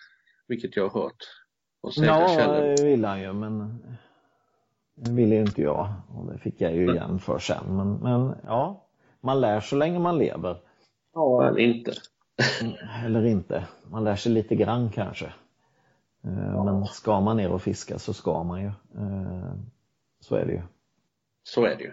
[0.48, 1.16] Vilket jag har hört.
[1.80, 2.46] Och ja,
[2.76, 3.78] det vill han ju men
[4.94, 7.76] det ville ju inte jag och det fick jag ju igen för sen.
[7.76, 8.88] Men, men ja,
[9.20, 10.56] man lär så länge man lever.
[11.14, 11.92] Ja, eller inte.
[12.62, 13.64] Mm, eller inte.
[13.90, 15.32] Man lär sig lite grann kanske.
[16.24, 16.64] Eh, ja.
[16.64, 18.66] Men ska man ner och fiska så ska man ju.
[18.66, 19.54] Eh,
[20.20, 20.62] så är det ju.
[21.42, 21.92] Så är det ju.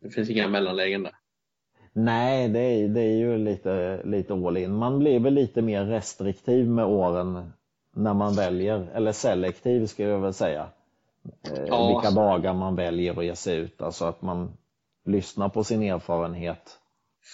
[0.00, 1.14] Det finns inga mellanlägen där.
[1.92, 4.74] Nej, det är, det är ju lite, lite all in.
[4.74, 7.52] Man blir väl lite mer restriktiv med åren
[7.96, 10.68] när man väljer, eller selektiv ska jag väl säga.
[11.50, 11.88] Eh, ja.
[11.88, 14.56] Vilka dagar man väljer att ge sig ut, alltså att man
[15.04, 16.78] lyssnar på sin erfarenhet.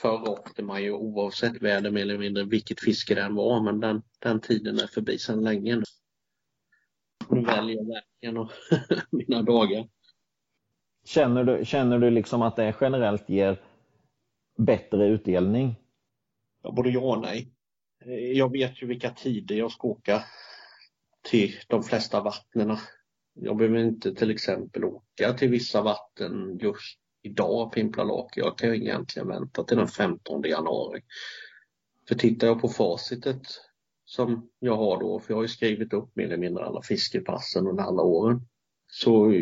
[0.03, 3.81] Förr åkte man ju oavsett väder mer eller mindre vilket fiske det än var, men
[3.81, 5.83] den, den tiden är förbi sedan länge
[7.31, 8.49] väljer jag verkligen
[9.11, 9.89] mina dagar.
[11.05, 13.61] Känner du, känner du liksom att det generellt ger
[14.59, 15.75] bättre utdelning?
[16.63, 17.53] Ja, både ja och nej.
[18.35, 20.25] Jag vet ju vilka tider jag ska åka
[21.23, 22.77] till de flesta vattnen.
[23.35, 28.41] Jag behöver inte till exempel åka till vissa vatten just idag pimpla lake.
[28.41, 31.03] Jag kan ju egentligen vänta till den 15 januari.
[32.09, 33.43] För tittar jag på facitet
[34.07, 37.67] som jag har då, för jag har ju skrivit upp mer eller mindre alla fiskepassen
[37.67, 38.41] under alla åren,
[38.87, 39.33] så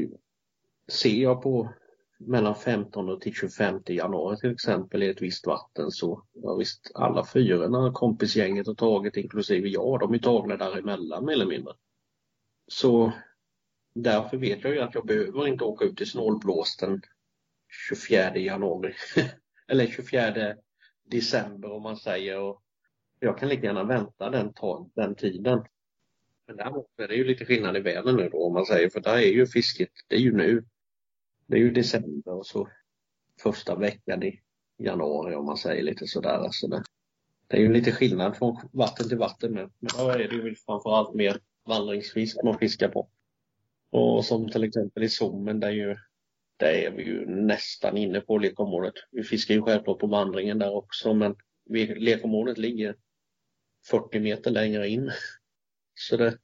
[0.88, 1.74] ser jag på
[2.18, 7.24] mellan 15 till 25 januari till exempel i ett visst vatten så ja visst alla
[7.24, 11.74] fyrorna kompisgänget har tagit inklusive jag, de är tagna däremellan mer eller mindre.
[12.68, 13.12] Så
[13.94, 17.02] därför vet jag ju att jag behöver inte åka ut i snålblåsten
[17.88, 18.94] 24 januari
[19.68, 20.54] eller 24
[21.10, 22.63] december om man säger och
[23.20, 24.52] jag kan lika gärna vänta den,
[24.94, 25.64] den tiden.
[26.46, 29.00] Men däremot är det ju lite skillnad i vädret nu då om man säger för
[29.00, 30.64] där är ju fisket, det är ju nu
[31.46, 32.68] det är ju december och så
[33.42, 34.40] första veckan i
[34.78, 36.38] januari om man säger lite sådär.
[36.38, 36.82] Alltså det,
[37.46, 39.70] det är ju lite skillnad från vatten till vatten med.
[39.78, 43.08] Men då är det ju framförallt mer vandringsfisk man fiskar på.
[43.90, 45.96] Och som till exempel i Sommen där ju
[46.56, 48.94] där är vi ju nästan inne på lekområdet.
[49.10, 51.36] Vi fiskar ju självklart på vandringen där också men
[51.96, 52.96] lekområdet ligger
[53.90, 55.10] 40 meter längre in.
[55.94, 56.38] Så det,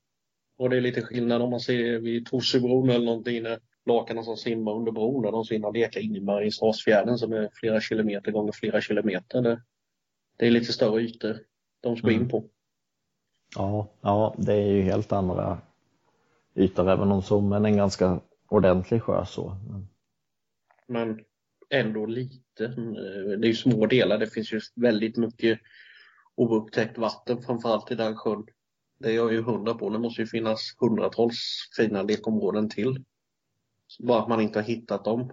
[0.58, 4.36] och det är lite skillnad om man ser vid Torsebron eller någonting när lakanen som
[4.36, 8.52] simmar under bron där de hinner leka in i Mariestadsfjärden som är flera kilometer gånger
[8.52, 9.42] flera kilometer.
[9.42, 9.62] Det,
[10.36, 11.38] det är lite större ytor
[11.80, 12.20] de ska mm.
[12.20, 12.44] in på.
[13.56, 15.58] Ja, ja, det är ju helt andra
[16.54, 19.56] ytor även om Sommen är en ganska ordentlig sjö så.
[19.68, 19.88] Men,
[20.86, 21.24] Men
[21.70, 22.66] ändå lite.
[22.66, 24.18] Det är ju små delar.
[24.18, 25.60] Det finns ju väldigt mycket
[26.34, 28.46] oupptäckt vatten framförallt i den sjön.
[28.98, 29.90] Det är jag ju hundra på.
[29.90, 31.38] Det måste ju finnas hundratals
[31.76, 33.04] fina lekområden till.
[33.98, 35.32] Bara att man inte har hittat dem.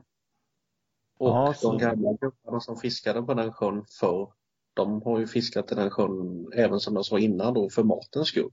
[1.20, 4.34] Och Aha, de gamla gubbarna som fiskade på den sjön förr,
[4.74, 8.28] de har ju fiskat i den sjön även som jag sa innan då för matens
[8.28, 8.52] skull.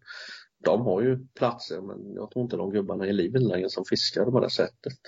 [0.58, 3.84] De har ju platser men jag tror inte de gubbarna är i livet längre som
[3.84, 4.98] fiskar på det sättet.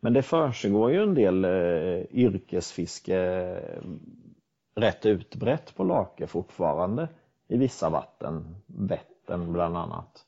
[0.00, 3.82] Men det försiggår ju en del eh, yrkesfiske eh,
[4.74, 7.08] rätt utbrett på Lake fortfarande
[7.48, 10.24] i vissa vatten, Vättern bland annat.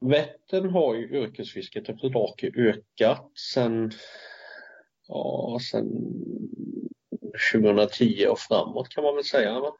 [0.00, 3.90] Vättern har ju yrkesfisket efter Lake ökat sen,
[5.08, 5.86] ja, sen
[7.52, 9.60] 2010 och framåt kan man väl säga.
[9.60, 9.72] Va?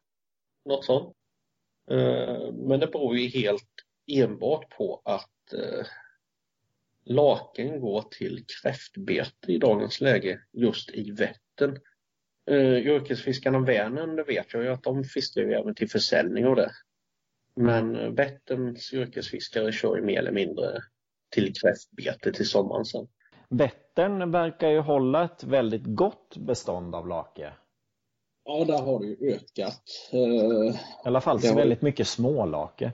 [0.65, 1.17] Något sånt.
[1.91, 3.71] Eh, men det beror ju helt
[4.07, 5.87] enbart på att eh,
[7.05, 11.79] laken går till kräftbete i dagens läge just i Vättern.
[12.51, 16.57] Uh, yrkesfiskarna Vänern, det vet jag ju att de fiskar ju även till försäljning av
[16.57, 16.71] det.
[17.57, 20.83] Men Vätterns yrkesfiskare kör ju mer eller mindre
[21.31, 23.09] till kräftbete till sommaren sen.
[23.49, 27.53] Vättern verkar ju hålla ett väldigt gott bestånd av lake.
[28.45, 29.83] Ja, där har det ju ökat.
[30.13, 32.93] I alla fall så väldigt mycket smålake.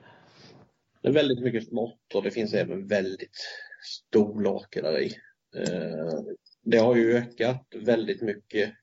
[1.01, 3.37] Det är väldigt mycket smått och det finns även väldigt
[3.85, 5.13] stor lake där i.
[5.55, 6.19] Eh,
[6.63, 8.73] det har ju ökat väldigt mycket.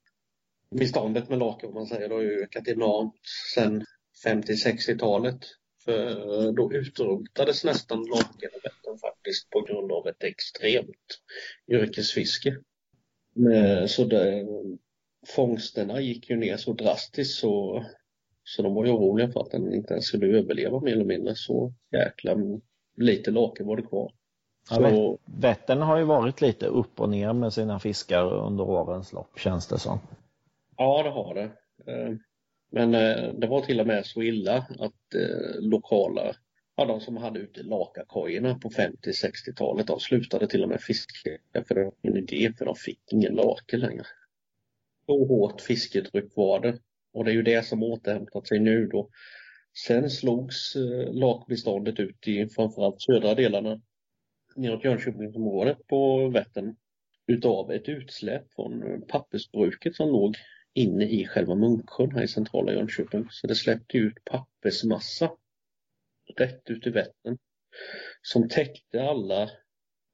[0.70, 3.20] Beståndet med lake om man säger, det har ju ökat enormt
[3.54, 3.84] sedan
[4.26, 5.38] 50-60-talet.
[5.84, 11.20] För eh, då utrotades nästan lakerevetten faktiskt på grund av ett extremt
[11.68, 12.56] yrkesfiske.
[13.52, 14.46] Eh, så det,
[15.26, 17.84] fångsterna gick ju ner så drastiskt så,
[18.44, 21.34] så de var ju oroliga för att den inte ens skulle överleva mer eller mindre.
[21.34, 22.36] Så jäkla
[22.96, 24.12] lite lake var det kvar.
[24.70, 29.38] Ja, Vättern har ju varit lite upp och ner med sina fiskar under årens lopp
[29.38, 29.98] känns det som.
[30.76, 31.50] Ja, det har det.
[31.92, 32.14] Eh,
[32.70, 36.34] men eh, det var till och med så illa att eh, lokala,
[36.76, 41.30] ja de som hade ute lakakojorna på 50-60-talet, de slutade till och med fiska
[41.68, 44.06] för det var en idé för de fick ingen lake längre.
[45.06, 46.78] Så hårt fisketryck var det.
[47.12, 49.08] Och det är ju det som återhämtat sig nu då.
[49.86, 50.76] Sen slogs
[51.10, 53.80] lakbeståndet ut i framförallt södra delarna
[54.56, 56.76] neråt Jönköpingsområdet på Vättern
[57.26, 60.36] utav ett utsläpp från pappersbruket som låg
[60.74, 63.26] inne i själva Munksjön här i centrala Jönköping.
[63.30, 65.30] Så det släppte ut pappersmassa
[66.36, 67.38] rätt ut i Vättern
[68.22, 69.50] som täckte alla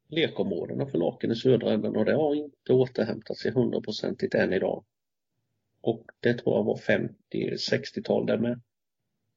[0.09, 4.85] lekområdena för laken i södra änden och det har inte återhämtat sig hundraprocentigt än idag.
[5.81, 8.61] Och det tror jag var 50-60-tal där med.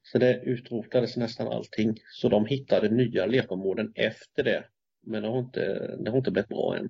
[0.03, 1.97] Så det utrotades nästan allting.
[2.11, 4.65] Så de hittade nya lekområden efter det.
[5.05, 6.89] Men det har inte, det har inte blivit bra än.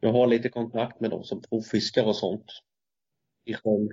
[0.00, 2.52] Jag har lite kontakt med de som provfiskar och sånt
[3.44, 3.90] i sjön.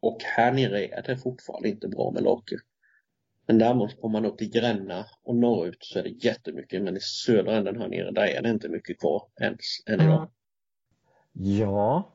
[0.00, 2.56] Och här nere är det fortfarande inte bra med lake.
[3.46, 6.82] Men däremot kommer man upp till Gränna och norrut så är det jättemycket.
[6.82, 10.28] Men i södra änden här nere, där är det inte mycket kvar ens än idag.
[11.32, 12.12] Ja,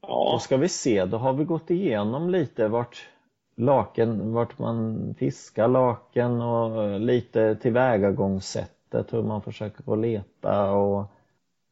[0.00, 0.30] ja.
[0.32, 1.04] då ska vi se.
[1.04, 3.08] Då har vi gått igenom lite vart
[3.56, 7.56] laken, vart man fiskar laken och lite
[8.88, 11.10] tillvägagångssättet, hur man försöker att leta och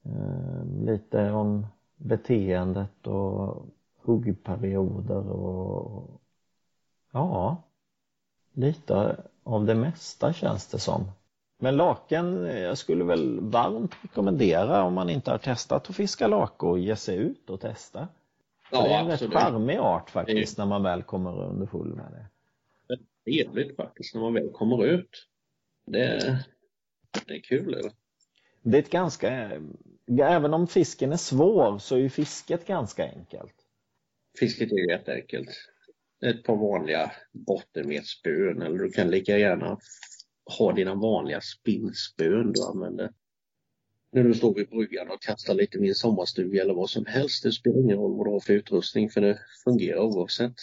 [0.05, 3.67] eh, lite om beteendet och
[4.03, 6.21] huggperioder och
[7.13, 7.57] ja,
[8.53, 11.11] lite av det mesta känns det som.
[11.59, 16.67] Men laken, jag skulle väl varmt rekommendera om man inte har testat att fiska lake
[16.67, 18.09] och ge sig ut och testa.
[18.73, 19.35] Ja, det är en absolut.
[19.35, 22.27] rätt charmig art faktiskt när man väl kommer underfull med det.
[22.87, 25.27] Det är trevligt faktiskt när man väl kommer ut.
[25.87, 26.45] Det,
[27.27, 27.75] det är kul.
[27.75, 27.93] Eller?
[28.63, 29.61] Det är ett ganska,
[30.21, 33.55] även om fisken är svår så är ju fisket ganska enkelt.
[34.39, 35.49] Fisket är jätteenkelt.
[36.25, 39.79] Ett par vanliga bottenmetspön eller du kan lika gärna
[40.59, 43.13] ha dina vanliga spinnspön du använder.
[44.13, 47.43] När du står vid bryggan och kastar lite min sommarstuga eller vad som helst.
[47.43, 50.55] Det spelar ingen roll vad du har för utrustning för det fungerar oavsett.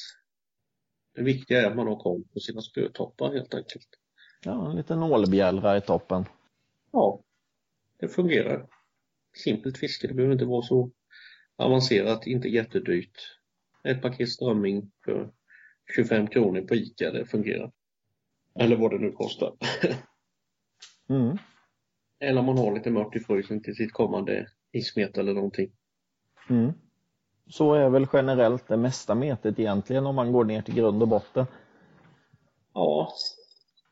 [1.16, 3.88] Det viktiga är att man har koll på sina spötoppar helt enkelt.
[4.44, 6.26] Ja, en liten ålbjällra i toppen.
[6.94, 7.24] Ja,
[8.00, 8.68] det fungerar.
[9.38, 10.92] Simpelt fiske, det behöver inte vara så
[11.56, 13.18] avancerat, inte jättedyrt.
[13.84, 15.32] Ett paket strömming för
[15.96, 17.72] 25 kronor på ICA, det fungerar.
[18.56, 19.54] Eller vad det nu kostar.
[21.10, 21.38] mm.
[22.20, 25.72] Eller om man har lite mört i frysen till sitt kommande ismet eller någonting.
[26.50, 26.74] Mm.
[27.48, 31.08] Så är väl generellt det mesta metet egentligen om man går ner till grund och
[31.08, 31.46] botten.
[32.74, 33.14] Ja,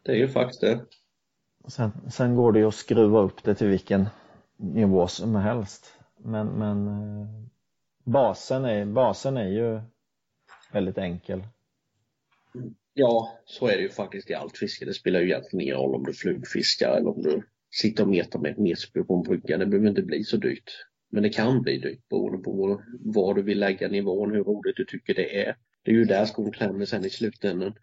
[0.03, 0.85] det är ju faktiskt det.
[1.67, 4.05] Sen, sen går det ju att skruva upp det till vilken
[4.57, 5.93] nivå som helst.
[6.17, 7.27] Men, men eh,
[8.03, 9.81] basen, är, basen är ju
[10.71, 11.43] väldigt enkel.
[12.93, 14.85] Ja, så är det ju faktiskt i allt fiske.
[14.85, 18.39] Det spelar ju egentligen ingen roll om du flugfiskar eller om du sitter och metar
[18.39, 19.57] med ett metspö på en brygga.
[19.57, 20.71] Det behöver inte bli så dyrt.
[21.09, 24.85] Men det kan bli dyrt beroende på var du vill lägga nivån, hur roligt du
[24.85, 25.55] tycker det är.
[25.83, 27.73] Det är ju där skon klämmer sen i slutändan.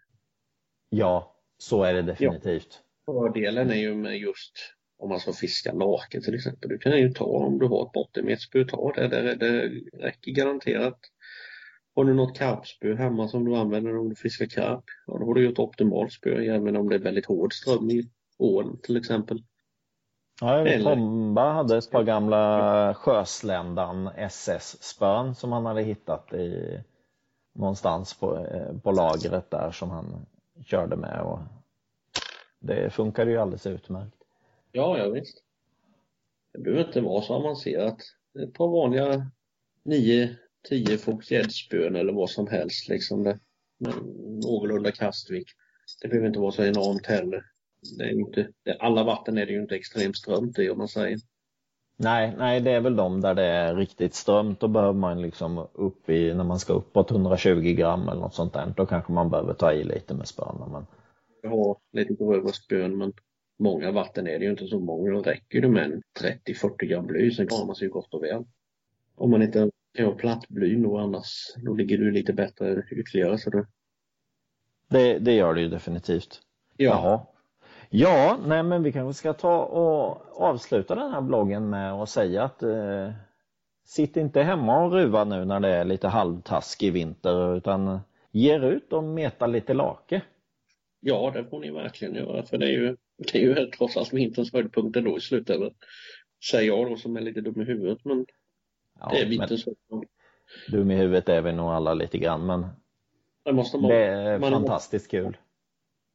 [0.89, 2.67] Ja, så är det definitivt.
[2.71, 2.88] Ja.
[3.13, 4.53] Fördelen är ju med just
[4.99, 6.69] om man ska fiska lake till exempel.
[6.69, 9.07] Du kan ju ta om du har ett bottenmetspö, ta det.
[9.07, 10.99] Det, det räcker garanterat.
[11.95, 15.33] Har du något karpspö hemma som du använder om du fiskar karp, ja då har
[15.33, 18.97] du ju ett optimalt spö även om det är väldigt hård ström i ån till
[18.97, 19.43] exempel.
[20.41, 26.79] Ja, Tomba hade ett par gamla Sjösländan SS-spön som han hade hittat i
[27.55, 30.25] någonstans på, eh, på lagret där som han
[30.65, 31.39] körde med och
[32.59, 34.15] det funkade ju alldeles utmärkt.
[34.71, 35.43] Ja, ja visst.
[36.53, 37.97] Det behöver inte vara så avancerat.
[38.39, 39.31] Ett par vanliga
[39.85, 43.23] 9-10 fots gäddspön eller vad som helst liksom.
[43.23, 43.39] Det,
[43.77, 43.93] med
[44.43, 45.49] någorlunda kastvikt.
[46.01, 47.45] Det behöver inte vara så enormt heller.
[47.97, 50.87] Det är inte, det, alla vatten är det ju inte extremt strömt i om man
[50.87, 51.19] säger.
[51.97, 54.59] Nej, nej, det är väl de där det är riktigt strömt.
[54.59, 58.53] Då behöver man liksom upp i, när man ska uppåt 120 gram eller något sånt
[58.53, 60.67] där, då kanske man behöver ta i lite med spöna.
[60.71, 60.85] Men...
[61.41, 63.13] Jag har lite grövre spön, men
[63.57, 65.11] många vatten är det ju inte så många.
[65.11, 68.45] Då räcker det med 30-40 gram bly, sen klarar man sig gott och väl.
[69.15, 73.37] Om man inte kan ha plattbly då annars, då ligger du lite bättre ytterligare.
[73.37, 73.67] Så det...
[74.89, 76.41] Det, det gör det ju definitivt.
[76.77, 76.89] Ja.
[76.89, 77.21] Jaha.
[77.89, 82.43] Ja, nej men vi kanske ska ta och avsluta den här bloggen med att säga
[82.43, 83.11] att eh,
[83.85, 87.99] sitt inte hemma och ruva nu när det är lite halvtaskig vinter utan
[88.31, 90.21] ge er ut och meta lite lake.
[90.99, 94.13] Ja, det får ni verkligen göra för det är ju, det är ju trots allt
[94.13, 95.73] vinterns höjdpunkt då i slutändan.
[96.51, 98.25] Säger jag då som är lite dum i huvudet men
[98.99, 100.11] ja, det är vinterns höjdpunkt.
[100.67, 102.65] Dum i huvudet är vi nog alla lite grann men
[103.43, 105.37] det, måste man, det är man fantastiskt kul.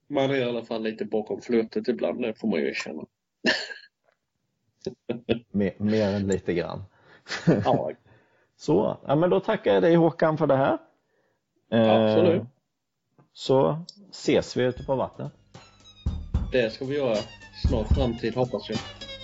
[0.06, 3.04] Man är i alla fall lite bakom flötet ibland, det får man ju erkänna.
[5.50, 6.82] mer, mer än lite grann.
[7.64, 7.90] ja.
[8.56, 10.78] Så, ja, men då tackar jag dig Håkan för det här.
[11.70, 12.42] Absolut.
[13.36, 15.32] Så ses vi ute på vattnet.
[16.52, 17.16] Det ska vi göra
[17.68, 18.78] snart framtid hoppas jag.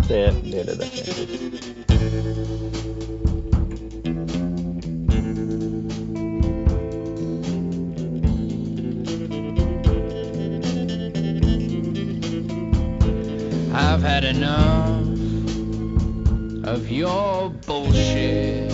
[0.09, 1.65] Det blir det definitivt.
[13.73, 15.09] I've had enough
[16.69, 18.71] of your bullshit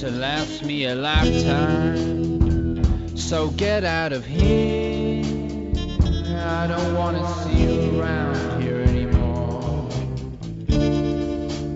[0.00, 2.21] to last me a lifetime.
[3.14, 5.24] So get out of here.
[6.38, 9.88] I don't want to see you around here anymore.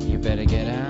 [0.07, 0.86] You better get out.